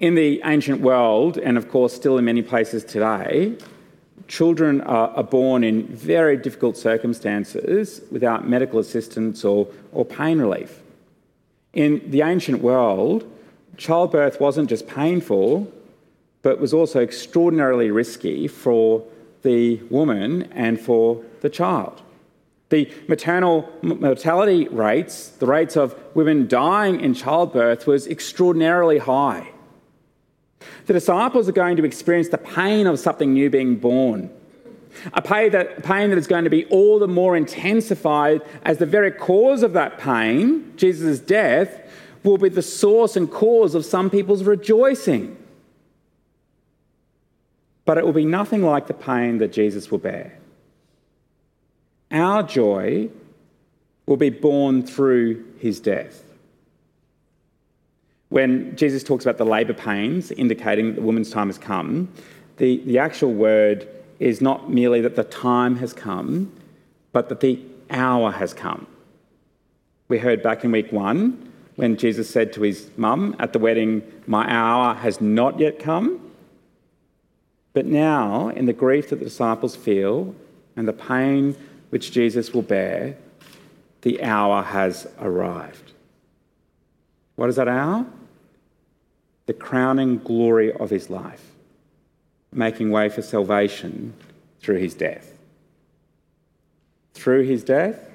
In 0.00 0.14
the 0.14 0.40
ancient 0.44 0.80
world, 0.80 1.38
and 1.38 1.56
of 1.56 1.68
course 1.70 1.94
still 1.94 2.18
in 2.18 2.24
many 2.24 2.42
places 2.42 2.84
today, 2.84 3.56
children 4.28 4.80
are, 4.82 5.08
are 5.08 5.24
born 5.24 5.64
in 5.64 5.86
very 5.88 6.36
difficult 6.36 6.76
circumstances 6.76 8.02
without 8.10 8.48
medical 8.48 8.78
assistance 8.78 9.44
or, 9.44 9.66
or 9.92 10.04
pain 10.04 10.38
relief. 10.38 10.82
In 11.72 12.10
the 12.10 12.22
ancient 12.22 12.60
world, 12.62 13.24
childbirth 13.76 14.40
wasn't 14.40 14.68
just 14.68 14.86
painful, 14.86 15.72
but 16.42 16.60
was 16.60 16.72
also 16.72 17.00
extraordinarily 17.00 17.90
risky 17.90 18.48
for 18.48 19.04
the 19.42 19.76
woman 19.90 20.50
and 20.52 20.80
for 20.80 21.22
the 21.40 21.50
child. 21.50 22.02
The 22.70 22.92
maternal 23.08 23.70
mortality 23.82 24.68
rates, 24.68 25.28
the 25.28 25.46
rates 25.46 25.76
of 25.76 25.98
women 26.14 26.48
dying 26.48 27.00
in 27.00 27.14
childbirth, 27.14 27.86
was 27.86 28.06
extraordinarily 28.06 28.98
high. 28.98 29.48
The 30.86 30.92
disciples 30.92 31.48
are 31.48 31.52
going 31.52 31.76
to 31.76 31.84
experience 31.84 32.28
the 32.28 32.38
pain 32.38 32.86
of 32.86 32.98
something 32.98 33.32
new 33.32 33.48
being 33.48 33.76
born. 33.76 34.30
A 35.14 35.22
pain 35.22 35.52
that, 35.52 35.82
pain 35.82 36.10
that 36.10 36.18
is 36.18 36.26
going 36.26 36.44
to 36.44 36.50
be 36.50 36.64
all 36.66 36.98
the 36.98 37.08
more 37.08 37.36
intensified 37.36 38.42
as 38.64 38.78
the 38.78 38.86
very 38.86 39.12
cause 39.12 39.62
of 39.62 39.72
that 39.74 39.98
pain, 39.98 40.72
Jesus' 40.76 41.20
death, 41.20 41.80
will 42.24 42.38
be 42.38 42.48
the 42.48 42.62
source 42.62 43.16
and 43.16 43.30
cause 43.30 43.74
of 43.74 43.84
some 43.84 44.10
people's 44.10 44.42
rejoicing. 44.42 45.36
But 47.88 47.96
it 47.96 48.04
will 48.04 48.12
be 48.12 48.26
nothing 48.26 48.62
like 48.62 48.86
the 48.86 48.92
pain 48.92 49.38
that 49.38 49.50
Jesus 49.50 49.90
will 49.90 49.96
bear. 49.96 50.36
Our 52.10 52.42
joy 52.42 53.08
will 54.04 54.18
be 54.18 54.28
born 54.28 54.82
through 54.82 55.42
his 55.58 55.80
death. 55.80 56.22
When 58.28 58.76
Jesus 58.76 59.02
talks 59.02 59.24
about 59.24 59.38
the 59.38 59.46
labour 59.46 59.72
pains, 59.72 60.30
indicating 60.32 60.88
that 60.88 60.96
the 60.96 61.02
woman's 61.02 61.30
time 61.30 61.46
has 61.46 61.56
come, 61.56 62.12
the, 62.58 62.76
the 62.84 62.98
actual 62.98 63.32
word 63.32 63.88
is 64.18 64.42
not 64.42 64.68
merely 64.70 65.00
that 65.00 65.16
the 65.16 65.24
time 65.24 65.76
has 65.76 65.94
come, 65.94 66.52
but 67.12 67.30
that 67.30 67.40
the 67.40 67.58
hour 67.88 68.32
has 68.32 68.52
come. 68.52 68.86
We 70.08 70.18
heard 70.18 70.42
back 70.42 70.62
in 70.62 70.72
week 70.72 70.92
one 70.92 71.50
when 71.76 71.96
Jesus 71.96 72.28
said 72.28 72.52
to 72.52 72.60
his 72.60 72.90
mum 72.98 73.34
at 73.38 73.54
the 73.54 73.58
wedding, 73.58 74.02
My 74.26 74.46
hour 74.46 74.92
has 74.92 75.22
not 75.22 75.58
yet 75.58 75.78
come. 75.78 76.27
But 77.78 77.86
now, 77.86 78.48
in 78.48 78.66
the 78.66 78.72
grief 78.72 79.10
that 79.10 79.20
the 79.20 79.24
disciples 79.24 79.76
feel 79.76 80.34
and 80.74 80.88
the 80.88 80.92
pain 80.92 81.54
which 81.90 82.10
Jesus 82.10 82.52
will 82.52 82.62
bear, 82.62 83.16
the 84.02 84.20
hour 84.20 84.64
has 84.64 85.06
arrived. 85.20 85.92
What 87.36 87.48
is 87.48 87.54
that 87.54 87.68
hour? 87.68 88.04
The 89.46 89.52
crowning 89.52 90.18
glory 90.18 90.72
of 90.72 90.90
his 90.90 91.08
life, 91.08 91.52
making 92.50 92.90
way 92.90 93.10
for 93.10 93.22
salvation 93.22 94.12
through 94.60 94.78
his 94.78 94.94
death. 94.94 95.38
Through 97.14 97.44
his 97.44 97.62
death 97.62 98.10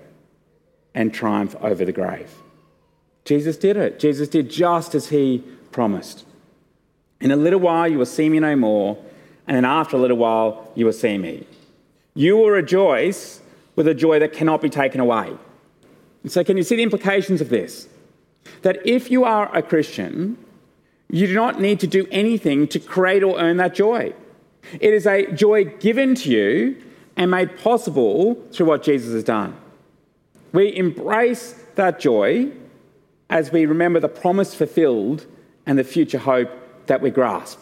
and 0.94 1.14
triumph 1.14 1.56
over 1.62 1.86
the 1.86 1.94
grave. 1.94 2.36
Jesus 3.24 3.56
did 3.56 3.78
it. 3.78 3.98
Jesus 3.98 4.28
did 4.28 4.50
just 4.50 4.94
as 4.94 5.08
he 5.08 5.42
promised. 5.72 6.26
In 7.22 7.32
a 7.32 7.38
little 7.38 7.62
while 7.62 7.88
you 7.88 7.98
will 7.98 8.06
see 8.06 8.28
me 8.28 8.42
no 8.42 8.58
more, 8.58 9.02
and 9.48 9.56
then 9.58 9.66
after 9.66 9.98
a 9.98 10.00
little 10.00 10.18
while 10.18 10.72
you 10.76 10.86
will 10.86 10.94
see 10.94 11.18
me. 11.18 11.46
You 12.16 12.38
will 12.38 12.50
rejoice 12.50 13.42
with 13.76 13.88
a 13.88 13.94
joy 13.94 14.20
that 14.20 14.34
cannot 14.34 14.62
be 14.62 14.70
taken 14.70 15.00
away. 15.00 15.36
So, 16.28 16.44
can 16.44 16.58
you 16.58 16.64
see 16.64 16.76
the 16.78 16.84
implications 16.84 17.42
of 17.42 17.50
this? 17.50 17.88
That 18.62 18.86
if 18.86 19.12
you 19.12 19.26
are 19.26 19.54
a 19.56 19.62
Christian, 19.62 20.38
you 21.10 21.28
do 21.28 21.34
not 21.34 21.60
need 21.60 21.80
to 21.82 21.88
do 21.88 22.08
anything 22.12 22.68
to 22.70 22.80
create 22.80 23.24
or 23.24 23.38
earn 23.38 23.58
that 23.58 23.76
joy. 23.76 24.14
It 24.80 24.94
is 24.94 25.06
a 25.06 25.32
joy 25.32 25.66
given 25.66 26.16
to 26.16 26.30
you 26.30 26.82
and 27.18 27.30
made 27.30 27.58
possible 27.58 28.36
through 28.52 28.68
what 28.68 28.84
Jesus 28.84 29.14
has 29.14 29.24
done. 29.24 29.56
We 30.54 30.76
embrace 30.76 31.64
that 31.76 32.00
joy 32.00 32.52
as 33.30 33.52
we 33.52 33.66
remember 33.66 34.00
the 34.00 34.10
promise 34.10 34.56
fulfilled 34.56 35.26
and 35.66 35.78
the 35.78 35.84
future 35.84 36.20
hope 36.20 36.50
that 36.88 37.02
we 37.02 37.10
grasp. 37.10 37.60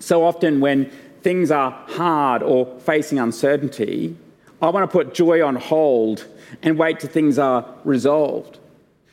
So 0.00 0.24
often, 0.24 0.60
when 0.60 0.90
things 1.22 1.50
are 1.50 1.70
hard 1.88 2.42
or 2.42 2.78
facing 2.80 3.18
uncertainty, 3.18 4.16
I 4.60 4.70
want 4.70 4.90
to 4.90 4.92
put 4.92 5.14
joy 5.14 5.44
on 5.44 5.56
hold 5.56 6.26
and 6.62 6.78
wait 6.78 7.00
till 7.00 7.10
things 7.10 7.38
are 7.38 7.66
resolved. 7.84 8.58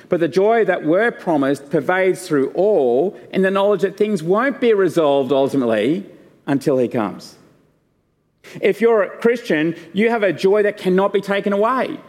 But 0.09 0.21
the 0.21 0.27
joy 0.27 0.63
that 0.65 0.85
we're 0.85 1.11
promised 1.11 1.69
pervades 1.69 2.27
through 2.27 2.51
all 2.51 3.19
in 3.31 3.41
the 3.41 3.51
knowledge 3.51 3.81
that 3.81 3.97
things 3.97 4.23
won't 4.23 4.61
be 4.61 4.73
resolved 4.73 5.31
ultimately 5.31 6.05
until 6.45 6.77
He 6.77 6.87
comes. 6.87 7.35
If 8.61 8.79
you're 8.79 9.03
a 9.03 9.17
Christian, 9.17 9.75
you 9.93 10.09
have 10.09 10.23
a 10.23 10.31
joy 10.31 10.63
that 10.63 10.77
cannot 10.77 11.11
be 11.11 11.21
taken 11.21 11.51
away, 11.51 11.99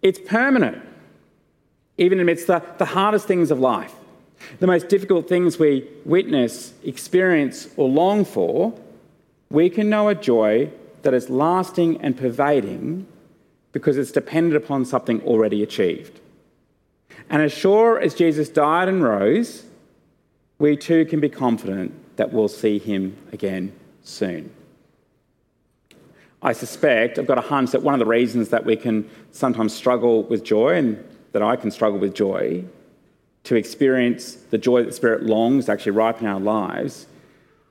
it's 0.00 0.18
permanent, 0.18 0.82
even 1.98 2.20
amidst 2.20 2.46
the, 2.46 2.62
the 2.78 2.86
hardest 2.86 3.26
things 3.26 3.50
of 3.50 3.58
life. 3.58 3.94
The 4.60 4.66
most 4.66 4.88
difficult 4.88 5.28
things 5.28 5.58
we 5.58 5.88
witness, 6.04 6.74
experience, 6.84 7.68
or 7.76 7.88
long 7.88 8.24
for, 8.24 8.72
we 9.50 9.70
can 9.70 9.88
know 9.88 10.08
a 10.08 10.14
joy 10.14 10.70
that 11.02 11.14
is 11.14 11.30
lasting 11.30 12.00
and 12.00 12.16
pervading 12.16 13.06
because 13.72 13.98
it's 13.98 14.12
dependent 14.12 14.62
upon 14.62 14.84
something 14.84 15.20
already 15.22 15.62
achieved. 15.62 16.20
And 17.30 17.42
as 17.42 17.52
sure 17.52 18.00
as 18.00 18.14
Jesus 18.14 18.48
died 18.48 18.88
and 18.88 19.02
rose, 19.02 19.64
we 20.58 20.76
too 20.76 21.04
can 21.06 21.20
be 21.20 21.28
confident 21.28 21.92
that 22.16 22.32
we'll 22.32 22.48
see 22.48 22.78
him 22.78 23.16
again 23.32 23.72
soon. 24.02 24.52
I 26.42 26.52
suspect, 26.52 27.18
I've 27.18 27.26
got 27.26 27.38
a 27.38 27.42
hunch 27.42 27.70
that 27.72 27.82
one 27.82 27.94
of 27.94 27.98
the 27.98 28.06
reasons 28.06 28.50
that 28.50 28.64
we 28.64 28.76
can 28.76 29.08
sometimes 29.32 29.72
struggle 29.72 30.22
with 30.24 30.44
joy 30.44 30.74
and 30.76 31.02
that 31.32 31.42
I 31.42 31.56
can 31.56 31.70
struggle 31.70 31.98
with 31.98 32.14
joy 32.14 32.64
to 33.44 33.56
experience 33.56 34.34
the 34.34 34.58
joy 34.58 34.80
that 34.80 34.86
the 34.86 34.92
Spirit 34.92 35.22
longs 35.22 35.66
to 35.66 35.72
actually 35.72 35.92
ripen 35.92 36.26
our 36.26 36.40
lives 36.40 37.06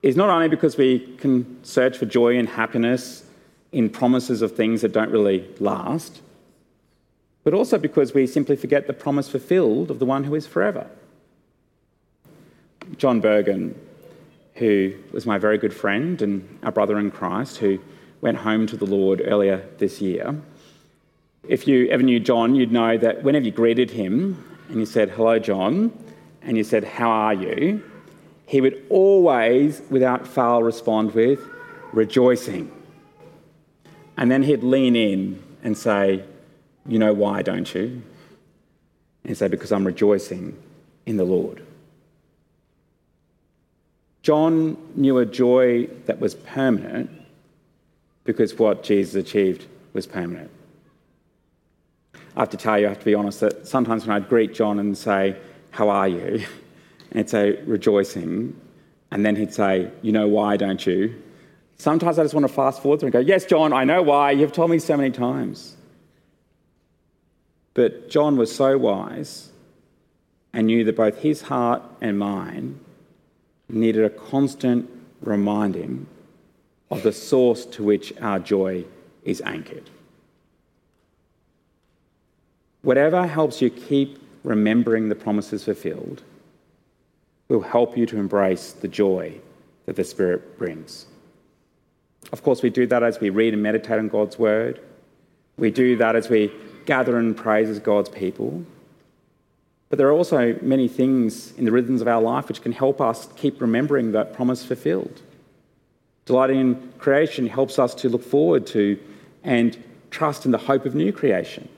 is 0.02 0.16
not 0.16 0.30
only 0.30 0.48
because 0.50 0.78
we 0.78 1.00
can 1.18 1.64
search 1.64 1.98
for 1.98 2.06
joy 2.06 2.38
and 2.38 2.50
happiness 2.50 3.24
in 3.72 3.90
promises 3.90 4.42
of 4.42 4.56
things 4.56 4.82
that 4.82 4.92
don't 4.92 5.10
really 5.10 5.48
last, 5.60 6.22
but 7.44 7.54
also 7.54 7.78
because 7.78 8.14
we 8.14 8.28
simply 8.28 8.56
forget 8.56 8.86
the 8.86 8.94
promise 8.94 9.30
fulfilled 9.30 9.90
of 9.90 10.00
the 10.00 10.06
one 10.06 10.26
who 10.26 10.36
is 10.36 10.46
forever. 10.46 10.88
John 12.98 13.22
Bergen, 13.22 13.80
who 14.56 14.94
was 15.12 15.26
my 15.26 15.38
very 15.38 15.58
good 15.58 15.74
friend 15.74 16.22
and 16.22 16.60
our 16.62 16.72
brother 16.72 17.00
in 17.00 17.10
Christ, 17.10 17.58
who 17.58 17.80
went 18.22 18.38
home 18.38 18.68
to 18.68 18.78
the 18.78 18.86
Lord 18.86 19.22
earlier 19.26 19.68
this 19.80 20.02
year. 20.02 20.40
If 21.48 21.68
you 21.68 21.88
ever 21.88 22.04
knew 22.04 22.20
John, 22.20 22.56
you'd 22.56 22.72
know 22.72 22.98
that 22.98 23.24
whenever 23.24 23.46
you 23.46 23.52
greeted 23.52 23.92
him 23.92 24.53
and 24.70 24.80
you 24.80 24.86
said, 24.86 25.10
Hello, 25.10 25.40
John, 25.40 25.92
and 26.42 26.58
you 26.58 26.64
said, 26.64 26.84
How 26.84 27.10
are 27.10 27.34
you? 27.34 27.84
he 28.46 28.62
would 28.62 28.86
always, 28.90 29.82
without 29.90 30.28
fail, 30.28 30.62
respond 30.62 31.14
with 31.14 31.40
rejoicing. 31.92 32.72
And 34.18 34.30
then 34.30 34.44
he'd 34.44 34.64
lean 34.64 34.96
in 34.96 35.42
and 35.64 35.78
say, 35.78 36.24
You 36.86 37.00
know 37.00 37.14
why, 37.14 37.42
don't 37.42 37.74
you? 37.74 37.82
And 37.82 38.04
he'd 39.26 39.38
say, 39.38 39.48
Because 39.48 39.72
I'm 39.72 39.86
rejoicing 39.86 40.56
in 41.06 41.18
the 41.18 41.24
Lord. 41.24 41.66
John 44.22 44.78
knew 44.96 45.18
a 45.18 45.26
joy 45.26 45.88
that 46.06 46.20
was 46.20 46.36
permanent 46.36 47.10
because 48.24 48.58
what 48.58 48.84
Jesus 48.84 49.16
achieved 49.16 49.66
was 49.94 50.06
permanent. 50.08 50.50
I 52.36 52.42
have 52.42 52.50
to 52.50 52.58
tell 52.58 52.80
you, 52.80 52.88
I 52.88 52.90
have 52.90 53.00
to 53.00 53.06
be 53.06 53.14
honest, 53.14 53.42
that 53.42 53.68
sometimes 53.68 54.06
when 54.06 54.16
I'd 54.16 54.28
greet 54.28 54.54
John 54.54 54.80
and 54.80 54.98
say, 54.98 55.38
How 55.72 55.90
are 55.90 56.08
you? 56.08 56.46
and 57.12 57.16
he'd 57.16 57.30
say, 57.30 57.62
rejoicing. 57.64 58.60
And 59.12 59.26
then 59.26 59.36
he'd 59.36 59.54
say, 59.54 59.92
You 60.02 60.12
know 60.12 60.28
why, 60.28 60.58
don't 60.58 60.86
you? 60.86 61.22
Sometimes 61.78 62.18
I 62.18 62.24
just 62.24 62.34
want 62.34 62.48
to 62.48 62.54
fast 62.54 62.82
forward 62.82 63.00
through 63.00 63.08
and 63.08 63.14
go, 63.14 63.20
Yes, 63.20 63.46
John, 63.46 63.74
I 63.74 63.84
know 63.84 64.02
why. 64.02 64.32
You've 64.32 64.52
told 64.54 64.72
me 64.72 64.80
so 64.80 64.98
many 64.98 65.12
times. 65.12 65.76
But 67.74 68.10
John 68.10 68.38
was 68.38 68.54
so 68.56 68.78
wise 68.78 69.52
and 70.54 70.68
knew 70.68 70.84
that 70.84 70.96
both 70.96 71.20
his 71.20 71.44
heart 71.44 71.82
and 72.02 72.18
mine 72.18 72.80
needed 73.70 74.06
a 74.06 74.10
constant 74.10 74.90
reminding 75.22 76.06
of 76.92 77.02
the 77.04 77.12
source 77.12 77.66
to 77.66 77.84
which 77.84 78.14
our 78.22 78.40
joy 78.40 78.86
is 79.24 79.42
anchored. 79.42 79.90
Whatever 82.84 83.26
helps 83.26 83.62
you 83.62 83.70
keep 83.70 84.20
remembering 84.44 85.10
the 85.10 85.16
promises 85.16 85.64
fulfilled 85.64 86.22
will 87.48 87.62
help 87.62 87.98
you 87.98 88.06
to 88.06 88.18
embrace 88.18 88.74
the 88.74 88.88
joy 88.88 89.40
that 89.86 89.96
the 89.96 90.04
Spirit 90.04 90.58
brings. 90.58 91.06
Of 92.32 92.44
course, 92.44 92.62
we 92.62 92.70
do 92.70 92.86
that 92.88 93.02
as 93.04 93.20
we 93.20 93.30
read 93.30 93.54
and 93.54 93.64
meditate 93.64 94.00
on 94.00 94.10
God's 94.10 94.38
Word. 94.38 94.82
We 95.58 95.72
do 95.72 95.96
that 95.98 96.16
as 96.16 96.30
we 96.30 96.52
gather 96.86 97.18
and 97.18 97.36
praise 97.36 97.70
as 97.70 97.80
God's 97.80 98.10
people. 98.10 98.66
But 99.90 99.98
there 99.98 100.08
are 100.08 100.14
also 100.14 100.58
many 100.62 100.88
things 100.88 101.54
in 101.58 101.66
the 101.66 101.72
rhythms 101.72 102.02
of 102.02 102.08
our 102.08 102.22
life 102.22 102.48
which 102.48 102.62
can 102.62 102.72
help 102.72 103.00
us 103.00 103.30
keep 103.38 103.62
remembering 103.62 104.12
that 104.12 104.34
promise 104.34 104.66
fulfilled. 104.66 105.22
Delighting 106.26 106.60
in 106.60 106.94
creation 106.98 107.48
helps 107.48 107.80
us 107.80 107.94
to 107.96 108.10
look 108.10 108.24
forward 108.24 108.66
to 108.68 109.00
and 109.44 109.78
trust 110.10 110.46
in 110.46 110.52
the 110.52 110.58
hope 110.58 110.86
of 110.86 110.96
new 110.96 111.14
creation. 111.14 111.70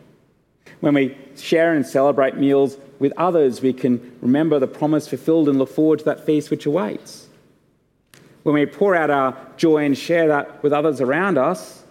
When 0.79 0.93
we 0.93 1.17
share 1.35 1.73
and 1.73 1.85
celebrate 1.85 2.37
meals 2.37 2.77
with 2.99 3.13
others, 3.17 3.61
we 3.61 3.73
can 3.73 4.17
remember 4.21 4.59
the 4.59 4.67
promise 4.67 5.07
fulfilled 5.07 5.49
and 5.49 5.59
look 5.59 5.69
forward 5.69 5.99
to 5.99 6.05
that 6.05 6.25
feast 6.25 6.49
which 6.49 6.65
awaits. 6.65 7.27
When 8.43 8.55
we 8.55 8.65
pour 8.65 8.95
out 8.95 9.09
our 9.09 9.35
joy 9.57 9.85
and 9.85 9.97
share 9.97 10.27
that 10.27 10.61
with 10.61 10.71
others 10.71 11.01
around 11.01 11.37
us, 11.37 11.83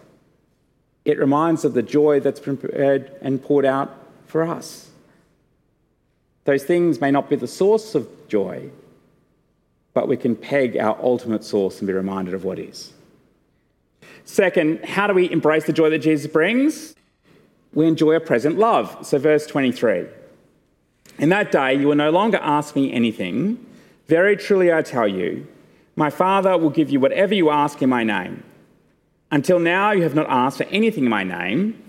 it 1.05 1.19
reminds 1.19 1.65
of 1.65 1.75
the 1.75 1.83
joy 1.83 2.21
that's 2.21 2.41
been 2.41 2.57
prepared 2.57 3.13
and 3.21 3.43
poured 3.43 3.65
out 3.65 3.93
for 4.27 4.45
us. 4.45 4.89
Those 6.45 6.65
things 6.65 7.01
may 7.01 7.11
not 7.11 7.29
be 7.29 7.37
the 7.37 7.49
source 7.49 7.95
of 7.95 8.09
joy, 8.29 8.71
but 9.93 10.09
we 10.09 10.17
can 10.17 10.37
peg 10.37 10.77
our 10.77 10.97
ultimate 11.03 11.45
source 11.45 11.79
and 11.79 11.87
be 11.87 11.93
reminded 11.93 12.35
of 12.35 12.45
what 12.45 12.59
is. 12.59 12.93
Second, 14.25 14.85
how 14.85 15.07
do 15.07 15.15
we 15.15 15.31
embrace 15.31 15.65
the 15.65 15.73
joy 15.73 15.91
that 15.91 15.99
Jesus 15.99 16.31
brings? 16.31 16.94
We 17.75 17.87
enjoy 17.87 18.13
a 18.13 18.21
present 18.21 18.59
love. 18.59 19.05
So, 19.05 19.19
verse 19.19 19.47
23 19.47 20.07
In 21.19 21.29
that 21.31 21.53
day, 21.53 21.75
you 21.75 21.89
will 21.89 21.97
no 21.97 22.11
longer 22.11 22.39
ask 22.41 22.77
me 22.77 22.93
anything. 22.93 23.65
Very 24.07 24.37
truly, 24.37 24.73
I 24.73 24.83
tell 24.83 25.09
you, 25.09 25.47
my 25.97 26.11
Father 26.11 26.57
will 26.57 26.71
give 26.71 26.91
you 26.91 27.01
whatever 27.01 27.35
you 27.35 27.51
ask 27.51 27.83
in 27.83 27.89
my 27.89 28.05
name. 28.05 28.43
Until 29.31 29.59
now, 29.59 29.93
you 29.93 30.03
have 30.03 30.15
not 30.15 30.27
asked 30.29 30.59
for 30.59 30.65
anything 30.65 31.05
in 31.05 31.11
my 31.11 31.25
name. 31.25 31.83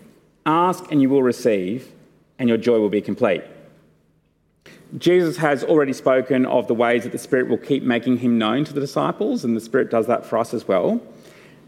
Ask 0.45 0.91
and 0.91 1.01
you 1.01 1.09
will 1.09 1.23
receive, 1.23 1.91
and 2.39 2.49
your 2.49 2.57
joy 2.57 2.79
will 2.79 2.89
be 2.89 3.01
complete. 3.01 3.43
Jesus 4.97 5.37
has 5.37 5.63
already 5.63 5.93
spoken 5.93 6.45
of 6.45 6.67
the 6.67 6.73
ways 6.73 7.03
that 7.03 7.11
the 7.11 7.17
Spirit 7.17 7.47
will 7.49 7.57
keep 7.57 7.83
making 7.83 8.17
him 8.17 8.37
known 8.37 8.63
to 8.65 8.73
the 8.73 8.79
disciples, 8.79 9.43
and 9.43 9.55
the 9.55 9.61
Spirit 9.61 9.89
does 9.89 10.07
that 10.07 10.25
for 10.25 10.37
us 10.37 10.53
as 10.53 10.67
well. 10.67 11.01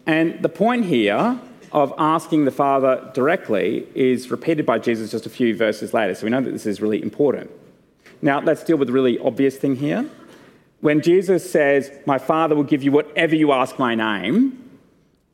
And 0.05 0.41
the 0.41 0.49
point 0.49 0.85
here 0.85 1.39
of 1.77 1.93
asking 1.99 2.45
the 2.45 2.51
Father 2.51 3.07
directly 3.13 3.87
is 3.93 4.31
repeated 4.31 4.65
by 4.65 4.79
Jesus 4.79 5.11
just 5.11 5.27
a 5.27 5.29
few 5.29 5.55
verses 5.55 5.93
later, 5.93 6.15
so 6.15 6.23
we 6.23 6.31
know 6.31 6.41
that 6.41 6.49
this 6.49 6.65
is 6.65 6.81
really 6.81 7.01
important. 7.03 7.51
Now, 8.19 8.41
let's 8.41 8.63
deal 8.63 8.77
with 8.77 8.87
the 8.87 8.93
really 8.93 9.19
obvious 9.19 9.57
thing 9.57 9.75
here. 9.75 10.09
When 10.81 11.01
Jesus 11.01 11.49
says, 11.49 11.91
My 12.07 12.17
Father 12.17 12.55
will 12.55 12.63
give 12.63 12.81
you 12.81 12.91
whatever 12.91 13.35
you 13.35 13.51
ask 13.51 13.77
my 13.77 13.93
name, 13.93 14.59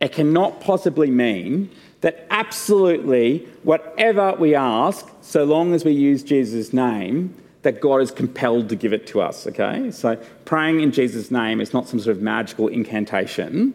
it 0.01 0.11
cannot 0.11 0.59
possibly 0.59 1.09
mean 1.09 1.69
that 2.01 2.27
absolutely 2.29 3.47
whatever 3.63 4.33
we 4.33 4.53
ask, 4.53 5.07
so 5.21 5.45
long 5.45 5.73
as 5.73 5.85
we 5.85 5.93
use 5.93 6.23
Jesus' 6.23 6.73
name, 6.73 7.33
that 7.61 7.79
God 7.79 8.01
is 8.01 8.11
compelled 8.11 8.67
to 8.67 8.75
give 8.75 8.91
it 8.91 9.07
to 9.07 9.21
us, 9.21 9.47
okay? 9.47 9.91
So 9.91 10.17
praying 10.43 10.81
in 10.81 10.91
Jesus' 10.91 11.31
name 11.31 11.61
is 11.61 11.71
not 11.73 11.87
some 11.87 12.01
sort 12.01 12.17
of 12.17 12.21
magical 12.21 12.67
incantation. 12.67 13.73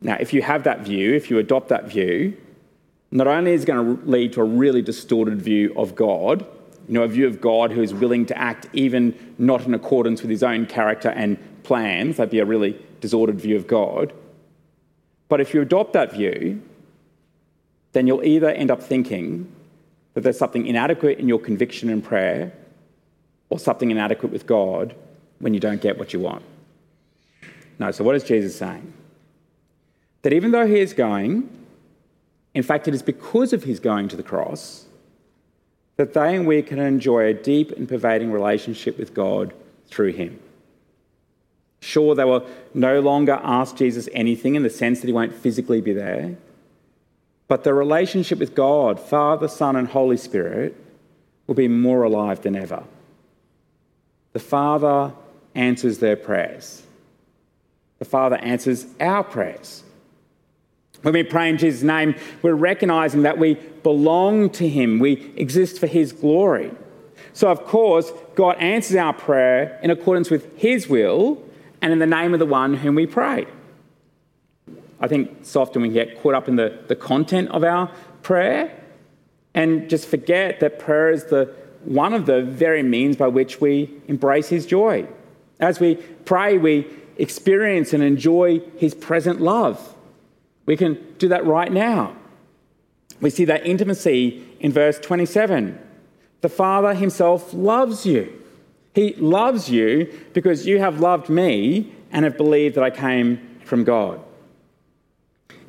Now, 0.00 0.16
if 0.18 0.32
you 0.32 0.42
have 0.42 0.64
that 0.64 0.80
view, 0.80 1.14
if 1.14 1.30
you 1.30 1.38
adopt 1.38 1.68
that 1.68 1.84
view, 1.84 2.36
not 3.10 3.26
only 3.26 3.52
is 3.52 3.64
it 3.64 3.66
going 3.66 3.96
to 3.96 4.08
lead 4.08 4.32
to 4.34 4.40
a 4.40 4.44
really 4.44 4.82
distorted 4.82 5.42
view 5.42 5.72
of 5.76 5.94
God, 5.94 6.46
you 6.88 6.94
know, 6.94 7.02
a 7.02 7.08
view 7.08 7.26
of 7.26 7.40
God 7.40 7.72
who 7.72 7.82
is 7.82 7.92
willing 7.92 8.26
to 8.26 8.38
act 8.38 8.68
even 8.72 9.34
not 9.38 9.66
in 9.66 9.74
accordance 9.74 10.22
with 10.22 10.30
his 10.30 10.42
own 10.42 10.66
character 10.66 11.10
and 11.10 11.38
plans, 11.62 12.16
that'd 12.16 12.30
be 12.30 12.38
a 12.38 12.44
really 12.44 12.80
disordered 13.00 13.40
view 13.40 13.56
of 13.56 13.66
God. 13.66 14.12
But 15.28 15.40
if 15.40 15.54
you 15.54 15.60
adopt 15.60 15.92
that 15.92 16.12
view, 16.12 16.62
then 17.92 18.06
you'll 18.06 18.24
either 18.24 18.48
end 18.48 18.70
up 18.70 18.82
thinking 18.82 19.52
that 20.14 20.22
there's 20.22 20.38
something 20.38 20.66
inadequate 20.66 21.18
in 21.18 21.28
your 21.28 21.38
conviction 21.38 21.88
and 21.88 22.02
prayer, 22.02 22.52
or 23.48 23.58
something 23.58 23.90
inadequate 23.90 24.32
with 24.32 24.46
God 24.46 24.94
when 25.40 25.54
you 25.54 25.60
don't 25.60 25.80
get 25.80 25.98
what 25.98 26.12
you 26.12 26.20
want. 26.20 26.44
No, 27.78 27.90
so 27.90 28.04
what 28.04 28.14
is 28.14 28.24
Jesus 28.24 28.56
saying? 28.56 28.92
That 30.22 30.32
even 30.32 30.50
though 30.50 30.66
he 30.66 30.80
is 30.80 30.92
going, 30.92 31.48
in 32.54 32.62
fact, 32.62 32.88
it 32.88 32.94
is 32.94 33.02
because 33.02 33.52
of 33.52 33.64
his 33.64 33.80
going 33.80 34.08
to 34.08 34.16
the 34.16 34.22
cross 34.22 34.86
that 35.96 36.14
they 36.14 36.34
and 36.34 36.46
we 36.46 36.62
can 36.62 36.78
enjoy 36.78 37.26
a 37.26 37.34
deep 37.34 37.72
and 37.72 37.86
pervading 37.86 38.32
relationship 38.32 38.98
with 38.98 39.12
God 39.12 39.52
through 39.88 40.12
him. 40.12 40.40
Sure, 41.80 42.14
they 42.14 42.24
will 42.24 42.46
no 42.72 43.00
longer 43.00 43.38
ask 43.42 43.76
Jesus 43.76 44.08
anything 44.14 44.54
in 44.54 44.62
the 44.62 44.70
sense 44.70 45.00
that 45.00 45.06
he 45.08 45.12
won't 45.12 45.34
physically 45.34 45.82
be 45.82 45.92
there, 45.92 46.36
but 47.48 47.64
the 47.64 47.74
relationship 47.74 48.38
with 48.38 48.54
God, 48.54 48.98
Father, 48.98 49.46
Son, 49.46 49.76
and 49.76 49.88
Holy 49.88 50.16
Spirit, 50.16 50.74
will 51.46 51.54
be 51.54 51.68
more 51.68 52.02
alive 52.02 52.40
than 52.42 52.56
ever 52.56 52.82
the 54.32 54.38
Father 54.38 55.12
answers 55.54 55.98
their 55.98 56.16
prayers. 56.16 56.82
The 57.98 58.04
Father 58.04 58.36
answers 58.36 58.86
our 59.00 59.24
prayers. 59.24 59.82
When 61.02 61.14
we 61.14 61.22
pray 61.22 61.48
in 61.48 61.58
Jesus' 61.58 61.82
name, 61.82 62.14
we're 62.42 62.54
recognizing 62.54 63.22
that 63.22 63.38
we 63.38 63.54
belong 63.82 64.50
to 64.50 64.68
Him, 64.68 64.98
we 64.98 65.32
exist 65.36 65.78
for 65.78 65.86
His 65.86 66.12
glory. 66.12 66.72
So, 67.32 67.48
of 67.48 67.64
course, 67.64 68.12
God 68.34 68.56
answers 68.58 68.96
our 68.96 69.12
prayer 69.12 69.78
in 69.82 69.90
accordance 69.90 70.30
with 70.30 70.56
His 70.58 70.88
will 70.88 71.42
and 71.80 71.92
in 71.92 71.98
the 71.98 72.06
name 72.06 72.34
of 72.34 72.38
the 72.38 72.46
one 72.46 72.74
whom 72.74 72.94
we 72.94 73.06
pray. 73.06 73.46
I 75.00 75.08
think 75.08 75.30
so 75.42 75.62
often 75.62 75.80
we 75.80 75.88
get 75.88 76.20
caught 76.20 76.34
up 76.34 76.48
in 76.48 76.56
the, 76.56 76.78
the 76.88 76.96
content 76.96 77.48
of 77.48 77.64
our 77.64 77.90
prayer 78.22 78.76
and 79.54 79.88
just 79.88 80.06
forget 80.06 80.60
that 80.60 80.78
prayer 80.78 81.10
is 81.10 81.24
the 81.24 81.54
one 81.84 82.12
of 82.12 82.26
the 82.26 82.42
very 82.42 82.82
means 82.82 83.16
by 83.16 83.26
which 83.26 83.60
we 83.60 83.90
embrace 84.06 84.48
His 84.48 84.66
joy. 84.66 85.06
As 85.58 85.80
we 85.80 85.94
pray, 85.94 86.58
we 86.58 86.86
experience 87.16 87.94
and 87.94 88.02
enjoy 88.02 88.60
His 88.76 88.94
present 88.94 89.40
love. 89.40 89.96
We 90.66 90.76
can 90.76 90.98
do 91.18 91.28
that 91.28 91.44
right 91.44 91.72
now. 91.72 92.16
We 93.20 93.30
see 93.30 93.44
that 93.46 93.66
intimacy 93.66 94.46
in 94.60 94.72
verse 94.72 94.98
27. 94.98 95.78
The 96.40 96.48
Father 96.48 96.94
Himself 96.94 97.52
loves 97.52 98.06
you. 98.06 98.32
He 98.94 99.14
loves 99.14 99.68
you 99.70 100.12
because 100.32 100.66
you 100.66 100.78
have 100.80 101.00
loved 101.00 101.28
me 101.28 101.92
and 102.12 102.24
have 102.24 102.36
believed 102.36 102.76
that 102.76 102.84
I 102.84 102.90
came 102.90 103.60
from 103.64 103.84
God. 103.84 104.20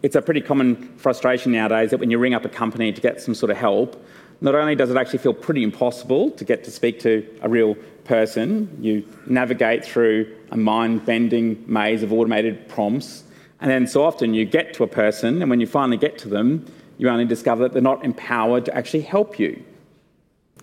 It's 0.01 0.15
a 0.15 0.21
pretty 0.21 0.41
common 0.41 0.97
frustration 0.97 1.51
nowadays 1.51 1.91
that 1.91 1.99
when 1.99 2.09
you 2.09 2.17
ring 2.17 2.33
up 2.33 2.45
a 2.45 2.49
company 2.49 2.91
to 2.91 3.01
get 3.01 3.21
some 3.21 3.35
sort 3.35 3.51
of 3.51 3.57
help, 3.57 4.03
not 4.39 4.55
only 4.55 4.73
does 4.73 4.89
it 4.89 4.97
actually 4.97 5.19
feel 5.19 5.35
pretty 5.35 5.61
impossible 5.61 6.31
to 6.31 6.43
get 6.43 6.63
to 6.63 6.71
speak 6.71 6.99
to 7.01 7.23
a 7.41 7.49
real 7.49 7.75
person, 8.05 8.75
you 8.81 9.07
navigate 9.27 9.85
through 9.85 10.35
a 10.49 10.57
mind 10.57 11.05
bending 11.05 11.63
maze 11.67 12.01
of 12.01 12.11
automated 12.11 12.67
prompts, 12.67 13.23
and 13.61 13.69
then 13.69 13.87
so 13.87 14.03
often 14.03 14.33
you 14.33 14.43
get 14.43 14.73
to 14.73 14.83
a 14.83 14.87
person, 14.87 15.41
and 15.41 15.49
when 15.49 15.59
you 15.59 15.67
finally 15.67 15.97
get 15.97 16.17
to 16.19 16.27
them, 16.27 16.65
you 16.97 17.07
only 17.09 17.25
discover 17.25 17.63
that 17.63 17.73
they're 17.73 17.81
not 17.81 18.03
empowered 18.03 18.65
to 18.65 18.75
actually 18.75 19.01
help 19.01 19.39
you. 19.39 19.63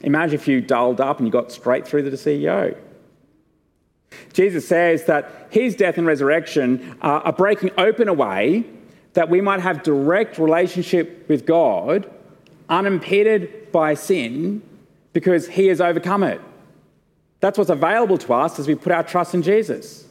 Imagine 0.02 0.34
if 0.34 0.46
you 0.46 0.60
dialed 0.60 1.00
up 1.00 1.18
and 1.18 1.26
you 1.26 1.32
got 1.32 1.50
straight 1.50 1.86
through 1.86 2.02
to 2.02 2.10
the 2.10 2.16
CEO. 2.16 2.76
Jesus 4.32 4.66
says 4.66 5.04
that 5.04 5.48
his 5.50 5.76
death 5.76 5.98
and 5.98 6.06
resurrection 6.06 6.96
are 7.00 7.32
breaking 7.32 7.70
open 7.78 8.08
a 8.08 8.14
way 8.14 8.64
that 9.14 9.28
we 9.28 9.40
might 9.40 9.60
have 9.60 9.82
direct 9.82 10.38
relationship 10.38 11.28
with 11.28 11.46
God 11.46 12.10
unimpeded 12.68 13.70
by 13.72 13.94
sin 13.94 14.62
because 15.12 15.48
he 15.48 15.66
has 15.68 15.80
overcome 15.80 16.22
it. 16.22 16.40
That's 17.40 17.58
what's 17.58 17.70
available 17.70 18.18
to 18.18 18.34
us 18.34 18.58
as 18.58 18.66
we 18.66 18.74
put 18.74 18.92
our 18.92 19.02
trust 19.02 19.34
in 19.34 19.42
Jesus. 19.42 20.07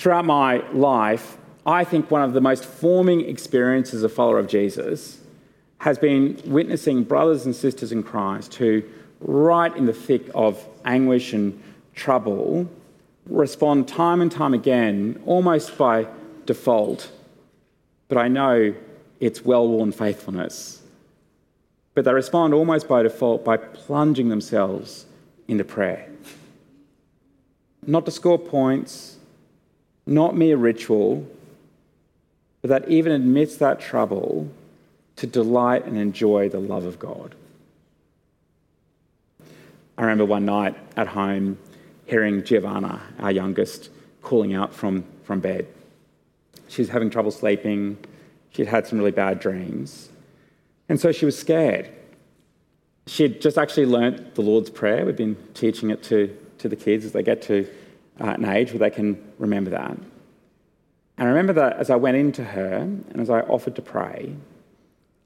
Throughout 0.00 0.24
my 0.24 0.66
life, 0.70 1.36
I 1.66 1.84
think 1.84 2.10
one 2.10 2.22
of 2.22 2.32
the 2.32 2.40
most 2.40 2.64
forming 2.64 3.20
experiences 3.28 3.96
as 3.96 4.02
a 4.02 4.08
follower 4.08 4.38
of 4.38 4.46
Jesus 4.46 5.20
has 5.76 5.98
been 5.98 6.40
witnessing 6.46 7.04
brothers 7.04 7.44
and 7.44 7.54
sisters 7.54 7.92
in 7.92 8.02
Christ 8.02 8.54
who, 8.54 8.82
right 9.20 9.76
in 9.76 9.84
the 9.84 9.92
thick 9.92 10.30
of 10.34 10.66
anguish 10.86 11.34
and 11.34 11.62
trouble, 11.94 12.66
respond 13.26 13.88
time 13.88 14.22
and 14.22 14.32
time 14.32 14.54
again, 14.54 15.22
almost 15.26 15.76
by 15.76 16.06
default, 16.46 17.12
but 18.08 18.16
I 18.16 18.28
know 18.28 18.74
it's 19.20 19.44
well 19.44 19.68
worn 19.68 19.92
faithfulness. 19.92 20.80
But 21.92 22.06
they 22.06 22.14
respond 22.14 22.54
almost 22.54 22.88
by 22.88 23.02
default 23.02 23.44
by 23.44 23.58
plunging 23.58 24.30
themselves 24.30 25.04
into 25.46 25.64
prayer. 25.64 26.08
Not 27.86 28.06
to 28.06 28.10
score 28.10 28.38
points, 28.38 29.18
not 30.06 30.36
mere 30.36 30.56
ritual, 30.56 31.26
but 32.62 32.68
that 32.68 32.88
even 32.88 33.12
amidst 33.12 33.58
that 33.58 33.80
trouble, 33.80 34.50
to 35.20 35.26
delight 35.26 35.84
and 35.84 35.98
enjoy 35.98 36.48
the 36.48 36.58
love 36.58 36.86
of 36.86 36.98
God. 36.98 37.34
I 39.98 40.02
remember 40.02 40.24
one 40.24 40.46
night 40.46 40.74
at 40.96 41.08
home 41.08 41.58
hearing 42.06 42.42
Giovanna, 42.42 43.02
our 43.18 43.30
youngest, 43.30 43.90
calling 44.22 44.54
out 44.54 44.72
from, 44.72 45.04
from 45.24 45.40
bed. 45.40 45.66
She 46.68 46.80
was 46.80 46.88
having 46.88 47.10
trouble 47.10 47.30
sleeping. 47.30 47.98
She'd 48.52 48.66
had 48.66 48.86
some 48.86 48.98
really 48.98 49.10
bad 49.10 49.40
dreams. 49.40 50.08
And 50.88 50.98
so 50.98 51.12
she 51.12 51.26
was 51.26 51.38
scared. 51.38 51.90
She'd 53.06 53.42
just 53.42 53.58
actually 53.58 53.86
learnt 53.86 54.34
the 54.36 54.40
Lord's 54.40 54.70
Prayer. 54.70 55.04
We've 55.04 55.16
been 55.16 55.36
teaching 55.52 55.90
it 55.90 56.02
to, 56.04 56.34
to 56.58 56.68
the 56.70 56.76
kids 56.76 57.04
as 57.04 57.12
they 57.12 57.22
get 57.22 57.42
to 57.42 57.68
uh, 58.20 58.26
an 58.26 58.44
age 58.44 58.70
where 58.72 58.78
they 58.78 58.90
can 58.90 59.22
remember 59.38 59.70
that. 59.70 59.90
And 59.90 61.28
I 61.28 61.30
remember 61.30 61.52
that 61.54 61.78
as 61.78 61.90
I 61.90 61.96
went 61.96 62.16
into 62.16 62.44
her 62.44 62.76
and 62.76 63.20
as 63.20 63.30
I 63.30 63.40
offered 63.40 63.76
to 63.76 63.82
pray, 63.82 64.34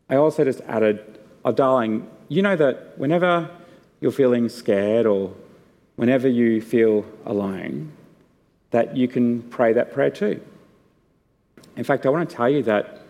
I 0.09 0.17
also 0.17 0.45
just 0.45 0.61
added, 0.63 1.19
Oh, 1.45 1.53
darling, 1.53 2.09
you 2.29 2.43
know 2.43 2.57
that 2.57 2.99
whenever 2.99 3.51
you're 4.01 4.13
feeling 4.13 4.49
scared 4.49 5.07
or 5.07 5.35
whenever 5.97 6.29
you 6.29 6.61
feel 6.61 7.05
alone, 7.25 7.93
that 8.71 8.97
you 8.97 9.07
can 9.07 9.43
pray 9.43 9.73
that 9.73 9.93
prayer 9.93 10.11
too. 10.11 10.41
In 11.77 11.85
fact, 11.85 12.07
I 12.07 12.09
want 12.09 12.29
to 12.29 12.35
tell 12.35 12.49
you 12.49 12.63
that, 12.65 13.03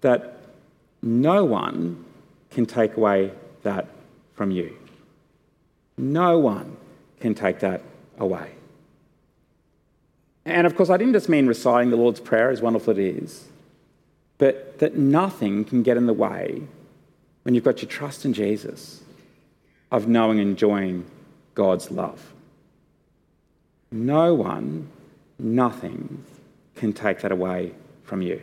that 0.00 0.40
no 1.02 1.44
one 1.44 2.04
can 2.50 2.66
take 2.66 2.96
away 2.96 3.32
that 3.62 3.86
from 4.34 4.50
you. 4.50 4.76
No 5.96 6.38
one 6.38 6.76
can 7.20 7.34
take 7.34 7.60
that 7.60 7.82
away. 8.18 8.52
And 10.50 10.66
of 10.66 10.76
course, 10.76 10.90
I 10.90 10.96
didn't 10.96 11.12
just 11.12 11.28
mean 11.28 11.46
reciting 11.46 11.90
the 11.90 11.96
Lord's 11.96 12.20
Prayer, 12.20 12.50
as 12.50 12.60
wonderful 12.60 12.98
it 12.98 12.98
is, 12.98 13.48
but 14.38 14.78
that 14.78 14.96
nothing 14.96 15.64
can 15.64 15.82
get 15.82 15.96
in 15.96 16.06
the 16.06 16.12
way 16.12 16.62
when 17.42 17.54
you've 17.54 17.64
got 17.64 17.82
your 17.82 17.90
trust 17.90 18.24
in 18.24 18.32
Jesus 18.32 19.02
of 19.90 20.08
knowing 20.08 20.38
and 20.38 20.50
enjoying 20.50 21.04
God's 21.54 21.90
love. 21.90 22.32
No 23.90 24.34
one, 24.34 24.88
nothing 25.38 26.24
can 26.76 26.92
take 26.92 27.20
that 27.20 27.32
away 27.32 27.72
from 28.04 28.22
you. 28.22 28.40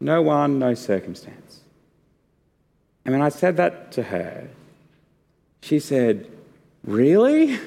No 0.00 0.22
one, 0.22 0.58
no 0.58 0.74
circumstance. 0.74 1.60
And 3.04 3.12
when 3.14 3.22
I 3.22 3.28
said 3.28 3.56
that 3.56 3.92
to 3.92 4.02
her, 4.02 4.48
she 5.62 5.78
said, 5.78 6.30
Really? 6.84 7.58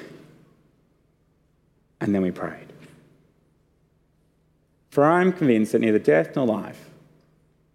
And 2.00 2.14
then 2.14 2.22
we 2.22 2.30
prayed. 2.30 2.70
For 4.90 5.04
I 5.04 5.20
am 5.20 5.32
convinced 5.32 5.72
that 5.72 5.80
neither 5.80 5.98
death 5.98 6.34
nor 6.36 6.46
life, 6.46 6.90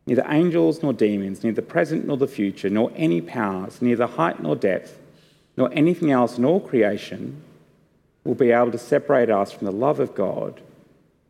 neither 0.05 0.25
angels 0.27 0.83
nor 0.83 0.93
demons, 0.93 1.43
neither 1.43 1.61
present 1.61 2.05
nor 2.05 2.17
the 2.17 2.27
future, 2.27 2.69
nor 2.69 2.91
any 2.95 3.21
powers, 3.21 3.81
neither 3.81 4.05
height 4.05 4.41
nor 4.41 4.55
depth, 4.55 4.99
nor 5.57 5.69
anything 5.73 6.11
else 6.11 6.37
in 6.37 6.45
all 6.45 6.59
creation 6.59 7.41
will 8.25 8.35
be 8.35 8.51
able 8.51 8.71
to 8.71 8.77
separate 8.77 9.29
us 9.29 9.51
from 9.51 9.65
the 9.65 9.71
love 9.71 9.99
of 9.99 10.13
God 10.13 10.59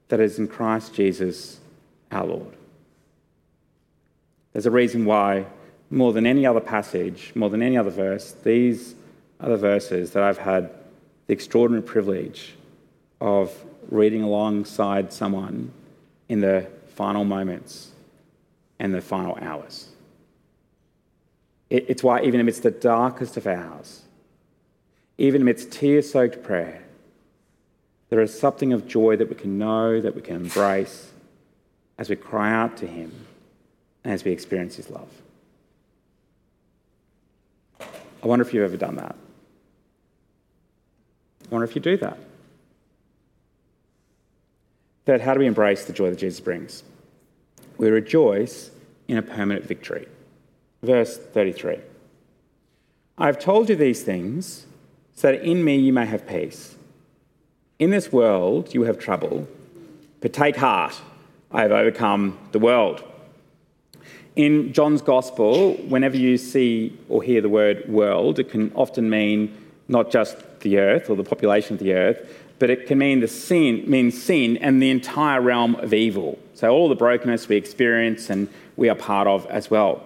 that 0.08 0.20
is 0.20 0.40
in 0.40 0.48
Christ 0.48 0.94
Jesus 0.94 1.60
our 2.12 2.26
Lord. 2.26 2.56
There's 4.54 4.66
a 4.66 4.72
reason 4.72 5.06
why, 5.06 5.46
more 5.90 6.14
than 6.14 6.26
any 6.26 6.46
other 6.46 6.62
passage, 6.62 7.32
more 7.36 7.50
than 7.50 7.62
any 7.62 7.78
other 7.78 7.90
verse, 7.90 8.32
these 8.44 8.96
are 9.40 9.50
the 9.50 9.58
verses 9.58 10.12
that 10.12 10.24
I've 10.24 10.38
had 10.38 10.72
the 11.28 11.34
extraordinary 11.34 11.86
privilege 11.86 12.56
of 13.20 13.54
reading 13.90 14.24
alongside 14.24 15.14
someone 15.14 15.72
in 16.30 16.42
the 16.42 16.68
final 16.96 17.24
moments 17.24 17.92
and 18.80 18.94
the 18.94 19.02
final 19.02 19.38
hours. 19.42 19.90
It's 21.70 22.04
why, 22.04 22.22
even 22.22 22.40
amidst 22.40 22.64
the 22.64 22.72
darkest 22.72 23.38
of 23.38 23.48
hours, 23.48 24.04
even 25.18 25.42
amidst 25.42 25.72
tear 25.72 26.02
soaked 26.02 26.44
prayer, 26.44 26.84
there 28.10 28.22
is 28.22 28.38
something 28.38 28.72
of 28.72 28.88
joy 28.88 29.16
that 29.16 29.30
we 29.30 29.36
can 29.36 29.58
know, 29.58 30.00
that 30.00 30.16
we 30.16 30.22
can 30.22 30.36
embrace 30.36 31.12
as 31.98 32.10
we 32.10 32.16
cry 32.16 32.54
out 32.54 32.78
to 32.78 32.88
Him 32.88 33.12
and 34.04 34.14
as 34.14 34.24
we 34.24 34.32
experience 34.32 34.76
His 34.76 34.90
love. 34.90 35.10
I 37.80 38.28
wonder 38.28 38.46
if 38.46 38.54
you've 38.54 38.64
ever 38.64 38.78
done 38.78 38.96
that. 38.98 39.16
I 41.46 41.50
wonder 41.50 41.66
if 41.66 41.76
you 41.76 41.82
do 41.82 41.98
that. 41.98 42.18
Third, 45.06 45.22
how 45.22 45.34
do 45.34 45.40
we 45.40 45.46
embrace 45.46 45.86
the 45.86 45.94
joy 45.94 46.10
that 46.10 46.20
Jesus 46.20 46.40
brings? 46.40 46.84
We 47.78 47.90
rejoice 47.90 48.72
in 49.08 49.18
a 49.18 49.22
permanent 49.22 49.66
victory. 49.66 50.08
Verse 50.82 51.18
33 51.18 51.78
I 53.18 53.26
have 53.28 53.40
told 53.40 53.70
you 53.70 53.76
these 53.76 54.04
things 54.04 54.66
so 55.16 55.32
that 55.32 55.44
in 55.44 55.64
me 55.64 55.78
you 55.78 55.94
may 55.94 56.06
have 56.06 56.28
peace. 56.28 56.76
In 57.80 57.90
this 57.90 58.12
world 58.12 58.74
you 58.74 58.84
have 58.84 59.00
trouble, 59.00 59.48
but 60.22 60.34
take 60.34 60.58
heart, 60.58 61.00
I 61.52 61.62
have 61.62 61.72
overcome 61.72 62.38
the 62.52 62.60
world. 62.60 63.04
In 64.36 64.74
John's 64.74 65.02
Gospel, 65.02 65.76
whenever 65.88 66.18
you 66.18 66.38
see 66.38 66.98
or 67.08 67.24
hear 67.24 67.40
the 67.40 67.50
word 67.50 67.88
world, 67.88 68.38
it 68.38 68.50
can 68.50 68.72
often 68.76 69.10
mean 69.10 69.56
not 69.88 70.12
just 70.12 70.60
the 70.60 70.80
earth 70.80 71.10
or 71.10 71.16
the 71.16 71.24
population 71.24 71.76
of 71.76 71.80
the 71.80 71.94
earth, 71.94 72.45
but 72.60 72.70
it 72.70 72.88
can 72.88 72.98
mean 72.98 73.20
the 73.20 73.28
sin, 73.28 73.84
mean 73.90 74.12
sin 74.12 74.58
and 74.58 74.82
the 74.82 74.90
entire 74.90 75.42
realm 75.42 75.76
of 75.76 75.94
evil. 75.94 76.40
So 76.54 76.70
all 76.70 76.90
the 76.90 76.96
brokenness 76.96 77.50
we 77.50 77.58
experience 77.58 78.30
and 78.30 78.48
we 78.76 78.90
are 78.90 78.96
part 78.96 79.28
of 79.28 79.46
as 79.48 79.70
well. 79.70 80.04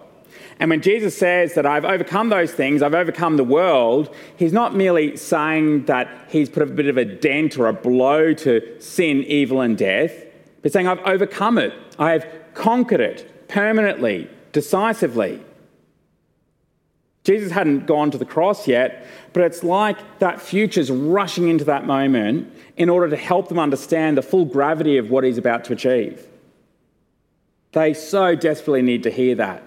And 0.59 0.69
when 0.69 0.81
Jesus 0.81 1.17
says 1.17 1.53
that 1.53 1.65
I've 1.65 1.85
overcome 1.85 2.29
those 2.29 2.51
things, 2.51 2.81
I've 2.81 2.93
overcome 2.93 3.37
the 3.37 3.45
world, 3.45 4.13
he's 4.35 4.51
not 4.51 4.75
merely 4.75 5.15
saying 5.15 5.85
that 5.85 6.27
he's 6.29 6.49
put 6.49 6.63
a 6.63 6.65
bit 6.65 6.87
of 6.87 6.97
a 6.97 7.05
dent 7.05 7.57
or 7.57 7.67
a 7.67 7.73
blow 7.73 8.33
to 8.33 8.81
sin, 8.81 9.23
evil, 9.23 9.61
and 9.61 9.77
death, 9.77 10.11
but 10.61 10.73
saying 10.73 10.87
I've 10.87 10.99
overcome 10.99 11.57
it. 11.57 11.73
I've 11.97 12.25
conquered 12.53 12.99
it 12.99 13.47
permanently, 13.47 14.29
decisively. 14.51 15.41
Jesus 17.29 17.51
hadn't 17.51 17.85
gone 17.85 18.09
to 18.09 18.17
the 18.17 18.25
cross 18.25 18.67
yet, 18.67 19.05
but 19.33 19.43
it's 19.43 19.63
like 19.63 20.17
that 20.17 20.41
future's 20.41 20.89
rushing 20.89 21.47
into 21.47 21.63
that 21.65 21.85
moment 21.85 22.51
in 22.75 22.89
order 22.89 23.07
to 23.07 23.15
help 23.15 23.49
them 23.49 23.59
understand 23.59 24.17
the 24.17 24.23
full 24.23 24.45
gravity 24.45 24.97
of 24.97 25.11
what 25.11 25.23
he's 25.23 25.37
about 25.37 25.63
to 25.65 25.73
achieve. 25.73 26.25
They 27.73 27.93
so 27.93 28.33
desperately 28.33 28.81
need 28.81 29.03
to 29.03 29.11
hear 29.11 29.35
that 29.35 29.61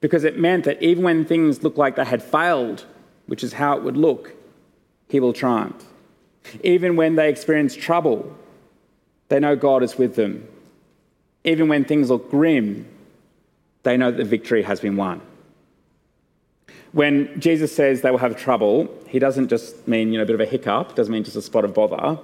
because 0.00 0.24
it 0.24 0.36
meant 0.36 0.64
that 0.64 0.82
even 0.82 1.04
when 1.04 1.24
things 1.24 1.62
looked 1.62 1.78
like 1.78 1.94
they 1.94 2.04
had 2.04 2.24
failed, 2.24 2.84
which 3.26 3.44
is 3.44 3.52
how 3.52 3.76
it 3.76 3.84
would 3.84 3.96
look, 3.96 4.32
he 5.08 5.20
will 5.20 5.32
triumph. 5.32 5.84
Even 6.64 6.96
when 6.96 7.14
they 7.14 7.28
experience 7.28 7.76
trouble, 7.76 8.36
they 9.28 9.38
know 9.38 9.54
God 9.54 9.84
is 9.84 9.96
with 9.96 10.16
them. 10.16 10.48
Even 11.44 11.68
when 11.68 11.84
things 11.84 12.10
look 12.10 12.32
grim, 12.32 12.88
they 13.84 13.96
know 13.96 14.10
that 14.10 14.16
the 14.16 14.24
victory 14.24 14.64
has 14.64 14.80
been 14.80 14.96
won. 14.96 15.20
When 16.96 17.38
Jesus 17.38 17.76
says 17.76 18.00
they 18.00 18.10
will 18.10 18.16
have 18.16 18.38
trouble, 18.38 18.88
he 19.06 19.18
doesn't 19.18 19.48
just 19.48 19.86
mean 19.86 20.12
you 20.12 20.18
know, 20.18 20.22
a 20.22 20.26
bit 20.26 20.34
of 20.34 20.40
a 20.40 20.46
hiccup, 20.46 20.94
doesn't 20.94 21.12
mean 21.12 21.24
just 21.24 21.36
a 21.36 21.42
spot 21.42 21.66
of 21.66 21.74
bother. 21.74 22.18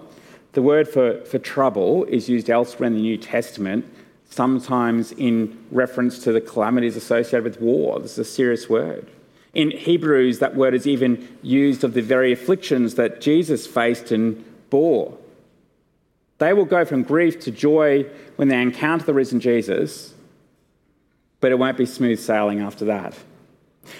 The 0.54 0.62
word 0.62 0.88
for, 0.88 1.22
for 1.26 1.38
trouble 1.38 2.04
is 2.04 2.26
used 2.30 2.48
elsewhere 2.48 2.86
in 2.86 2.94
the 2.94 3.02
New 3.02 3.18
Testament 3.18 3.84
sometimes 4.30 5.12
in 5.12 5.62
reference 5.70 6.20
to 6.20 6.32
the 6.32 6.40
calamities 6.40 6.96
associated 6.96 7.44
with 7.44 7.60
war. 7.60 8.00
This 8.00 8.12
is 8.12 8.18
a 8.20 8.24
serious 8.24 8.66
word. 8.66 9.06
In 9.52 9.72
Hebrews, 9.72 10.38
that 10.38 10.56
word 10.56 10.72
is 10.72 10.86
even 10.86 11.36
used 11.42 11.84
of 11.84 11.92
the 11.92 12.00
very 12.00 12.32
afflictions 12.32 12.94
that 12.94 13.20
Jesus 13.20 13.66
faced 13.66 14.10
and 14.10 14.42
bore. 14.70 15.18
They 16.38 16.54
will 16.54 16.64
go 16.64 16.86
from 16.86 17.02
grief 17.02 17.38
to 17.40 17.50
joy 17.50 18.06
when 18.36 18.48
they 18.48 18.62
encounter 18.62 19.04
the 19.04 19.12
risen 19.12 19.38
Jesus, 19.38 20.14
but 21.40 21.52
it 21.52 21.58
won't 21.58 21.76
be 21.76 21.84
smooth 21.84 22.18
sailing 22.18 22.60
after 22.60 22.86
that. 22.86 23.14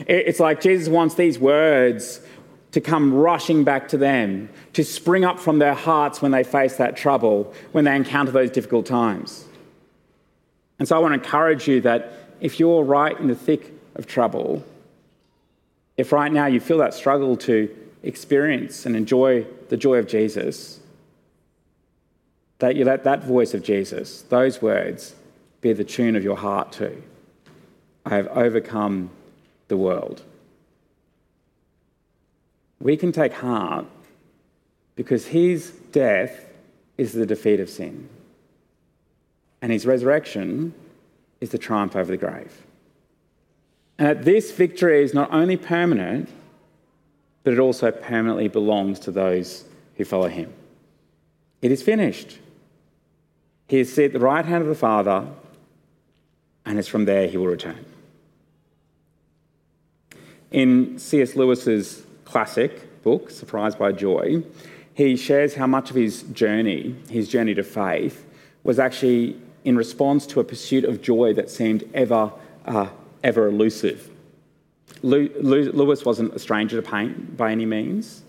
It's 0.06 0.40
like 0.40 0.60
Jesus 0.60 0.88
wants 0.88 1.14
these 1.14 1.38
words 1.38 2.20
to 2.72 2.80
come 2.80 3.12
rushing 3.12 3.64
back 3.64 3.88
to 3.88 3.98
them, 3.98 4.48
to 4.72 4.82
spring 4.82 5.24
up 5.24 5.38
from 5.38 5.58
their 5.58 5.74
hearts 5.74 6.22
when 6.22 6.32
they 6.32 6.42
face 6.42 6.76
that 6.76 6.96
trouble, 6.96 7.52
when 7.72 7.84
they 7.84 7.94
encounter 7.94 8.32
those 8.32 8.50
difficult 8.50 8.86
times. 8.86 9.44
And 10.78 10.88
so 10.88 10.96
I 10.96 10.98
want 10.98 11.12
to 11.12 11.22
encourage 11.22 11.68
you 11.68 11.80
that 11.82 12.12
if 12.40 12.58
you're 12.58 12.82
right 12.82 13.18
in 13.18 13.28
the 13.28 13.34
thick 13.34 13.72
of 13.94 14.06
trouble, 14.06 14.64
if 15.96 16.12
right 16.12 16.32
now 16.32 16.46
you 16.46 16.60
feel 16.60 16.78
that 16.78 16.94
struggle 16.94 17.36
to 17.38 17.68
experience 18.02 18.86
and 18.86 18.96
enjoy 18.96 19.46
the 19.68 19.76
joy 19.76 19.98
of 19.98 20.08
Jesus, 20.08 20.80
that 22.58 22.74
you 22.74 22.84
let 22.84 23.04
that 23.04 23.22
voice 23.22 23.54
of 23.54 23.62
Jesus, 23.62 24.22
those 24.22 24.62
words, 24.62 25.14
be 25.60 25.72
the 25.72 25.84
tune 25.84 26.16
of 26.16 26.24
your 26.24 26.36
heart 26.36 26.72
too. 26.72 27.02
I 28.06 28.16
have 28.16 28.28
overcome 28.28 29.10
the 29.72 29.76
world. 29.78 30.20
We 32.78 32.94
can 32.98 33.10
take 33.10 33.32
heart 33.32 33.86
because 34.96 35.28
his 35.28 35.70
death 35.92 36.44
is 36.98 37.14
the 37.14 37.24
defeat 37.24 37.58
of 37.58 37.70
sin, 37.70 38.10
and 39.62 39.72
his 39.72 39.86
resurrection 39.86 40.74
is 41.40 41.48
the 41.52 41.58
triumph 41.58 41.96
over 41.96 42.10
the 42.10 42.18
grave. 42.18 42.52
And 43.98 44.08
that 44.08 44.24
this 44.26 44.52
victory 44.52 45.02
is 45.02 45.14
not 45.14 45.32
only 45.32 45.56
permanent, 45.56 46.28
but 47.42 47.54
it 47.54 47.58
also 47.58 47.90
permanently 47.90 48.48
belongs 48.48 48.98
to 49.00 49.10
those 49.10 49.64
who 49.96 50.04
follow 50.04 50.28
him. 50.28 50.52
It 51.62 51.72
is 51.72 51.82
finished. 51.82 52.38
He 53.68 53.78
is 53.78 53.90
set 53.90 54.04
at 54.06 54.12
the 54.12 54.20
right 54.20 54.44
hand 54.44 54.60
of 54.62 54.68
the 54.68 54.74
Father, 54.74 55.28
and 56.66 56.78
it's 56.78 56.88
from 56.88 57.06
there 57.06 57.26
he 57.26 57.38
will 57.38 57.46
return. 57.46 57.86
In 60.52 60.98
C.S. 60.98 61.34
Lewis's 61.34 62.04
classic 62.26 63.02
book, 63.02 63.30
Surprised 63.30 63.78
by 63.78 63.92
Joy, 63.92 64.42
he 64.94 65.16
shares 65.16 65.54
how 65.54 65.66
much 65.66 65.88
of 65.88 65.96
his 65.96 66.22
journey, 66.24 66.94
his 67.08 67.28
journey 67.28 67.54
to 67.54 67.62
faith, 67.62 68.26
was 68.62 68.78
actually 68.78 69.40
in 69.64 69.76
response 69.76 70.26
to 70.26 70.40
a 70.40 70.44
pursuit 70.44 70.84
of 70.84 71.00
joy 71.00 71.32
that 71.32 71.48
seemed 71.48 71.88
ever, 71.94 72.30
uh, 72.66 72.88
ever 73.24 73.48
elusive. 73.48 74.10
Lewis 75.02 76.04
wasn't 76.04 76.34
a 76.34 76.38
stranger 76.38 76.80
to 76.80 76.88
pain 76.88 77.34
by 77.36 77.50
any 77.50 77.64
means. 77.64 78.22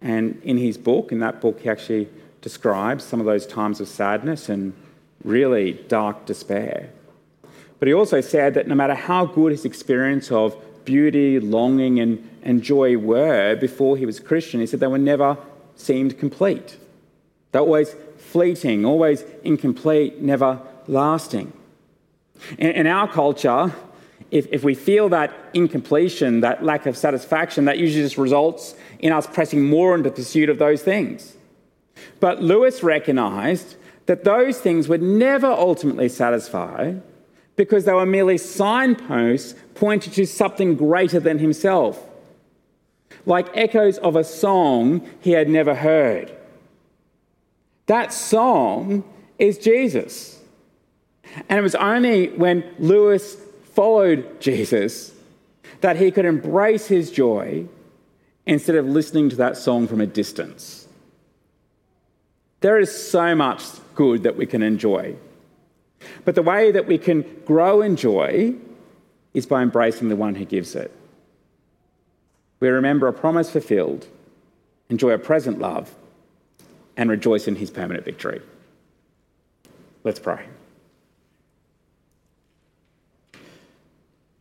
And 0.00 0.40
in 0.44 0.56
his 0.56 0.78
book, 0.78 1.10
in 1.10 1.18
that 1.18 1.40
book, 1.40 1.60
he 1.60 1.68
actually 1.68 2.08
describes 2.42 3.02
some 3.02 3.18
of 3.18 3.26
those 3.26 3.44
times 3.44 3.80
of 3.80 3.88
sadness 3.88 4.48
and 4.48 4.72
really 5.24 5.72
dark 5.88 6.26
despair. 6.26 6.90
But 7.78 7.88
he 7.88 7.94
also 7.94 8.20
said 8.20 8.54
that 8.54 8.68
no 8.68 8.74
matter 8.74 8.94
how 8.94 9.26
good 9.26 9.50
his 9.50 9.64
experience 9.64 10.30
of 10.30 10.56
beauty, 10.86 11.38
longing, 11.38 12.00
and, 12.00 12.26
and 12.42 12.62
joy 12.62 12.96
were 12.96 13.56
before 13.56 13.98
he 13.98 14.06
was 14.06 14.18
Christian, 14.18 14.60
he 14.60 14.66
said 14.66 14.80
they 14.80 14.86
were 14.86 14.96
never 14.96 15.36
seemed 15.74 16.18
complete. 16.18 16.78
They're 17.52 17.60
always 17.60 17.94
fleeting, 18.16 18.86
always 18.86 19.24
incomplete, 19.44 20.22
never 20.22 20.60
lasting. 20.86 21.52
In, 22.58 22.70
in 22.70 22.86
our 22.86 23.06
culture, 23.08 23.74
if, 24.30 24.46
if 24.50 24.64
we 24.64 24.74
feel 24.74 25.08
that 25.10 25.32
incompletion, 25.54 26.40
that 26.40 26.64
lack 26.64 26.86
of 26.86 26.96
satisfaction, 26.96 27.66
that 27.66 27.78
usually 27.78 28.02
just 28.02 28.18
results 28.18 28.74
in 28.98 29.12
us 29.12 29.26
pressing 29.26 29.64
more 29.64 29.94
into 29.94 30.10
pursuit 30.10 30.48
of 30.48 30.58
those 30.58 30.82
things. 30.82 31.36
But 32.20 32.42
Lewis 32.42 32.82
recognized 32.82 33.76
that 34.06 34.24
those 34.24 34.58
things 34.58 34.88
would 34.88 35.02
never 35.02 35.46
ultimately 35.46 36.08
satisfy 36.08 36.94
because 37.56 37.84
they 37.84 37.92
were 37.92 38.06
merely 38.06 38.38
signposts 38.38 39.54
pointing 39.74 40.12
to 40.12 40.26
something 40.26 40.76
greater 40.76 41.18
than 41.18 41.38
himself, 41.38 42.02
like 43.24 43.48
echoes 43.56 43.98
of 43.98 44.16
a 44.16 44.24
song 44.24 45.08
he 45.20 45.32
had 45.32 45.48
never 45.48 45.74
heard. 45.74 46.32
That 47.86 48.12
song 48.12 49.04
is 49.38 49.58
Jesus. 49.58 50.40
And 51.48 51.58
it 51.58 51.62
was 51.62 51.74
only 51.74 52.28
when 52.28 52.64
Lewis 52.78 53.36
followed 53.74 54.40
Jesus 54.40 55.12
that 55.80 55.96
he 55.96 56.10
could 56.10 56.24
embrace 56.24 56.86
his 56.86 57.10
joy 57.10 57.66
instead 58.46 58.76
of 58.76 58.86
listening 58.86 59.28
to 59.30 59.36
that 59.36 59.56
song 59.56 59.86
from 59.86 60.00
a 60.00 60.06
distance. 60.06 60.88
There 62.60 62.78
is 62.78 63.10
so 63.10 63.34
much 63.34 63.62
good 63.94 64.22
that 64.22 64.36
we 64.36 64.46
can 64.46 64.62
enjoy. 64.62 65.16
But 66.24 66.34
the 66.34 66.42
way 66.42 66.72
that 66.72 66.86
we 66.86 66.98
can 66.98 67.24
grow 67.44 67.82
in 67.82 67.96
joy 67.96 68.54
is 69.34 69.46
by 69.46 69.62
embracing 69.62 70.08
the 70.08 70.16
one 70.16 70.34
who 70.34 70.44
gives 70.44 70.74
it. 70.74 70.92
We 72.60 72.68
remember 72.68 73.06
a 73.06 73.12
promise 73.12 73.50
fulfilled, 73.50 74.06
enjoy 74.88 75.10
a 75.10 75.18
present 75.18 75.58
love, 75.58 75.94
and 76.96 77.10
rejoice 77.10 77.46
in 77.46 77.56
his 77.56 77.70
permanent 77.70 78.04
victory. 78.04 78.40
Let's 80.04 80.18
pray. 80.18 80.46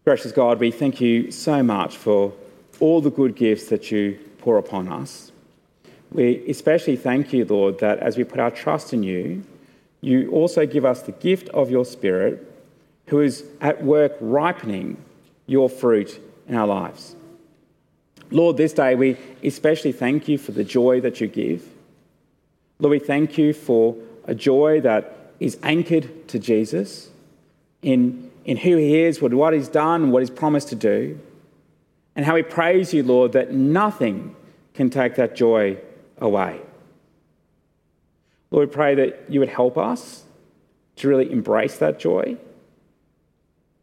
Gracious 0.06 0.32
God, 0.32 0.60
we 0.60 0.72
thank 0.72 1.02
you 1.02 1.32
so 1.32 1.64
much 1.64 1.98
for 1.98 2.32
all 2.80 3.02
the 3.02 3.10
good 3.10 3.36
gifts 3.36 3.70
that 3.70 3.92
you 3.92 4.20
pour 4.38 4.58
upon 4.58 4.88
us. 4.88 5.32
We 6.12 6.48
especially 6.48 6.96
thank 6.96 7.34
you, 7.34 7.44
Lord, 7.44 7.80
that 7.80 8.00
as 8.00 8.16
we 8.16 8.24
put 8.24 8.40
our 8.40 8.52
trust 8.52 8.94
in 8.94 9.04
you, 9.04 9.44
you 10.02 10.30
also 10.32 10.66
give 10.66 10.86
us 10.86 11.02
the 11.02 11.12
gift 11.12 11.50
of 11.50 11.70
your 11.72 11.86
Spirit, 11.86 12.52
who 13.08 13.22
is 13.22 13.44
at 13.62 13.84
work 13.84 14.14
ripening 14.20 15.04
your 15.48 15.70
fruit 15.70 16.20
in 16.48 16.56
our 16.56 16.68
lives. 16.68 17.16
Lord, 18.32 18.58
this 18.58 18.74
day 18.74 18.96
we 18.96 19.18
especially 19.44 19.92
thank 19.92 20.28
you 20.28 20.38
for 20.38 20.52
the 20.52 20.64
joy 20.64 21.02
that 21.02 21.22
you 21.22 21.28
give. 21.28 21.68
Lord, 22.80 22.92
we 22.92 23.00
thank 23.00 23.38
you 23.38 23.54
for 23.54 23.96
a 24.26 24.36
joy 24.36 24.82
that 24.82 25.34
is 25.40 25.58
anchored 25.64 26.28
to 26.30 26.40
Jesus 26.40 27.10
in 27.82 28.32
in 28.46 28.58
who 28.58 28.78
He 28.78 29.02
is, 29.02 29.22
what 29.22 29.54
He's 29.54 29.68
done, 29.68 30.12
what 30.12 30.22
He's 30.22 30.30
promised 30.30 30.70
to 30.70 30.76
do, 30.76 31.20
and 32.16 32.26
how 32.26 32.36
we 32.36 32.44
praise 32.44 32.94
you, 32.94 33.04
Lord, 33.04 33.34
that 33.34 33.52
nothing 33.52 34.36
can 34.74 34.90
take 34.90 35.16
that 35.16 35.36
joy 35.36 35.78
away. 36.20 36.62
Lord, 38.56 38.70
we 38.70 38.74
pray 38.74 38.96
that 38.96 39.26
you 39.28 39.42
would 39.42 39.50
help 39.50 39.78
us 39.78 40.24
to 40.96 41.10
really 41.10 41.30
embrace 41.30 41.78
that 41.80 42.00
joy. 42.00 42.38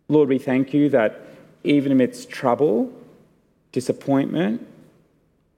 Lord, 0.08 0.30
we 0.30 0.38
thank 0.38 0.72
you 0.72 0.88
that 0.88 1.20
even 1.62 1.92
amidst 1.92 2.30
trouble, 2.30 2.90
disappointment, 3.72 4.66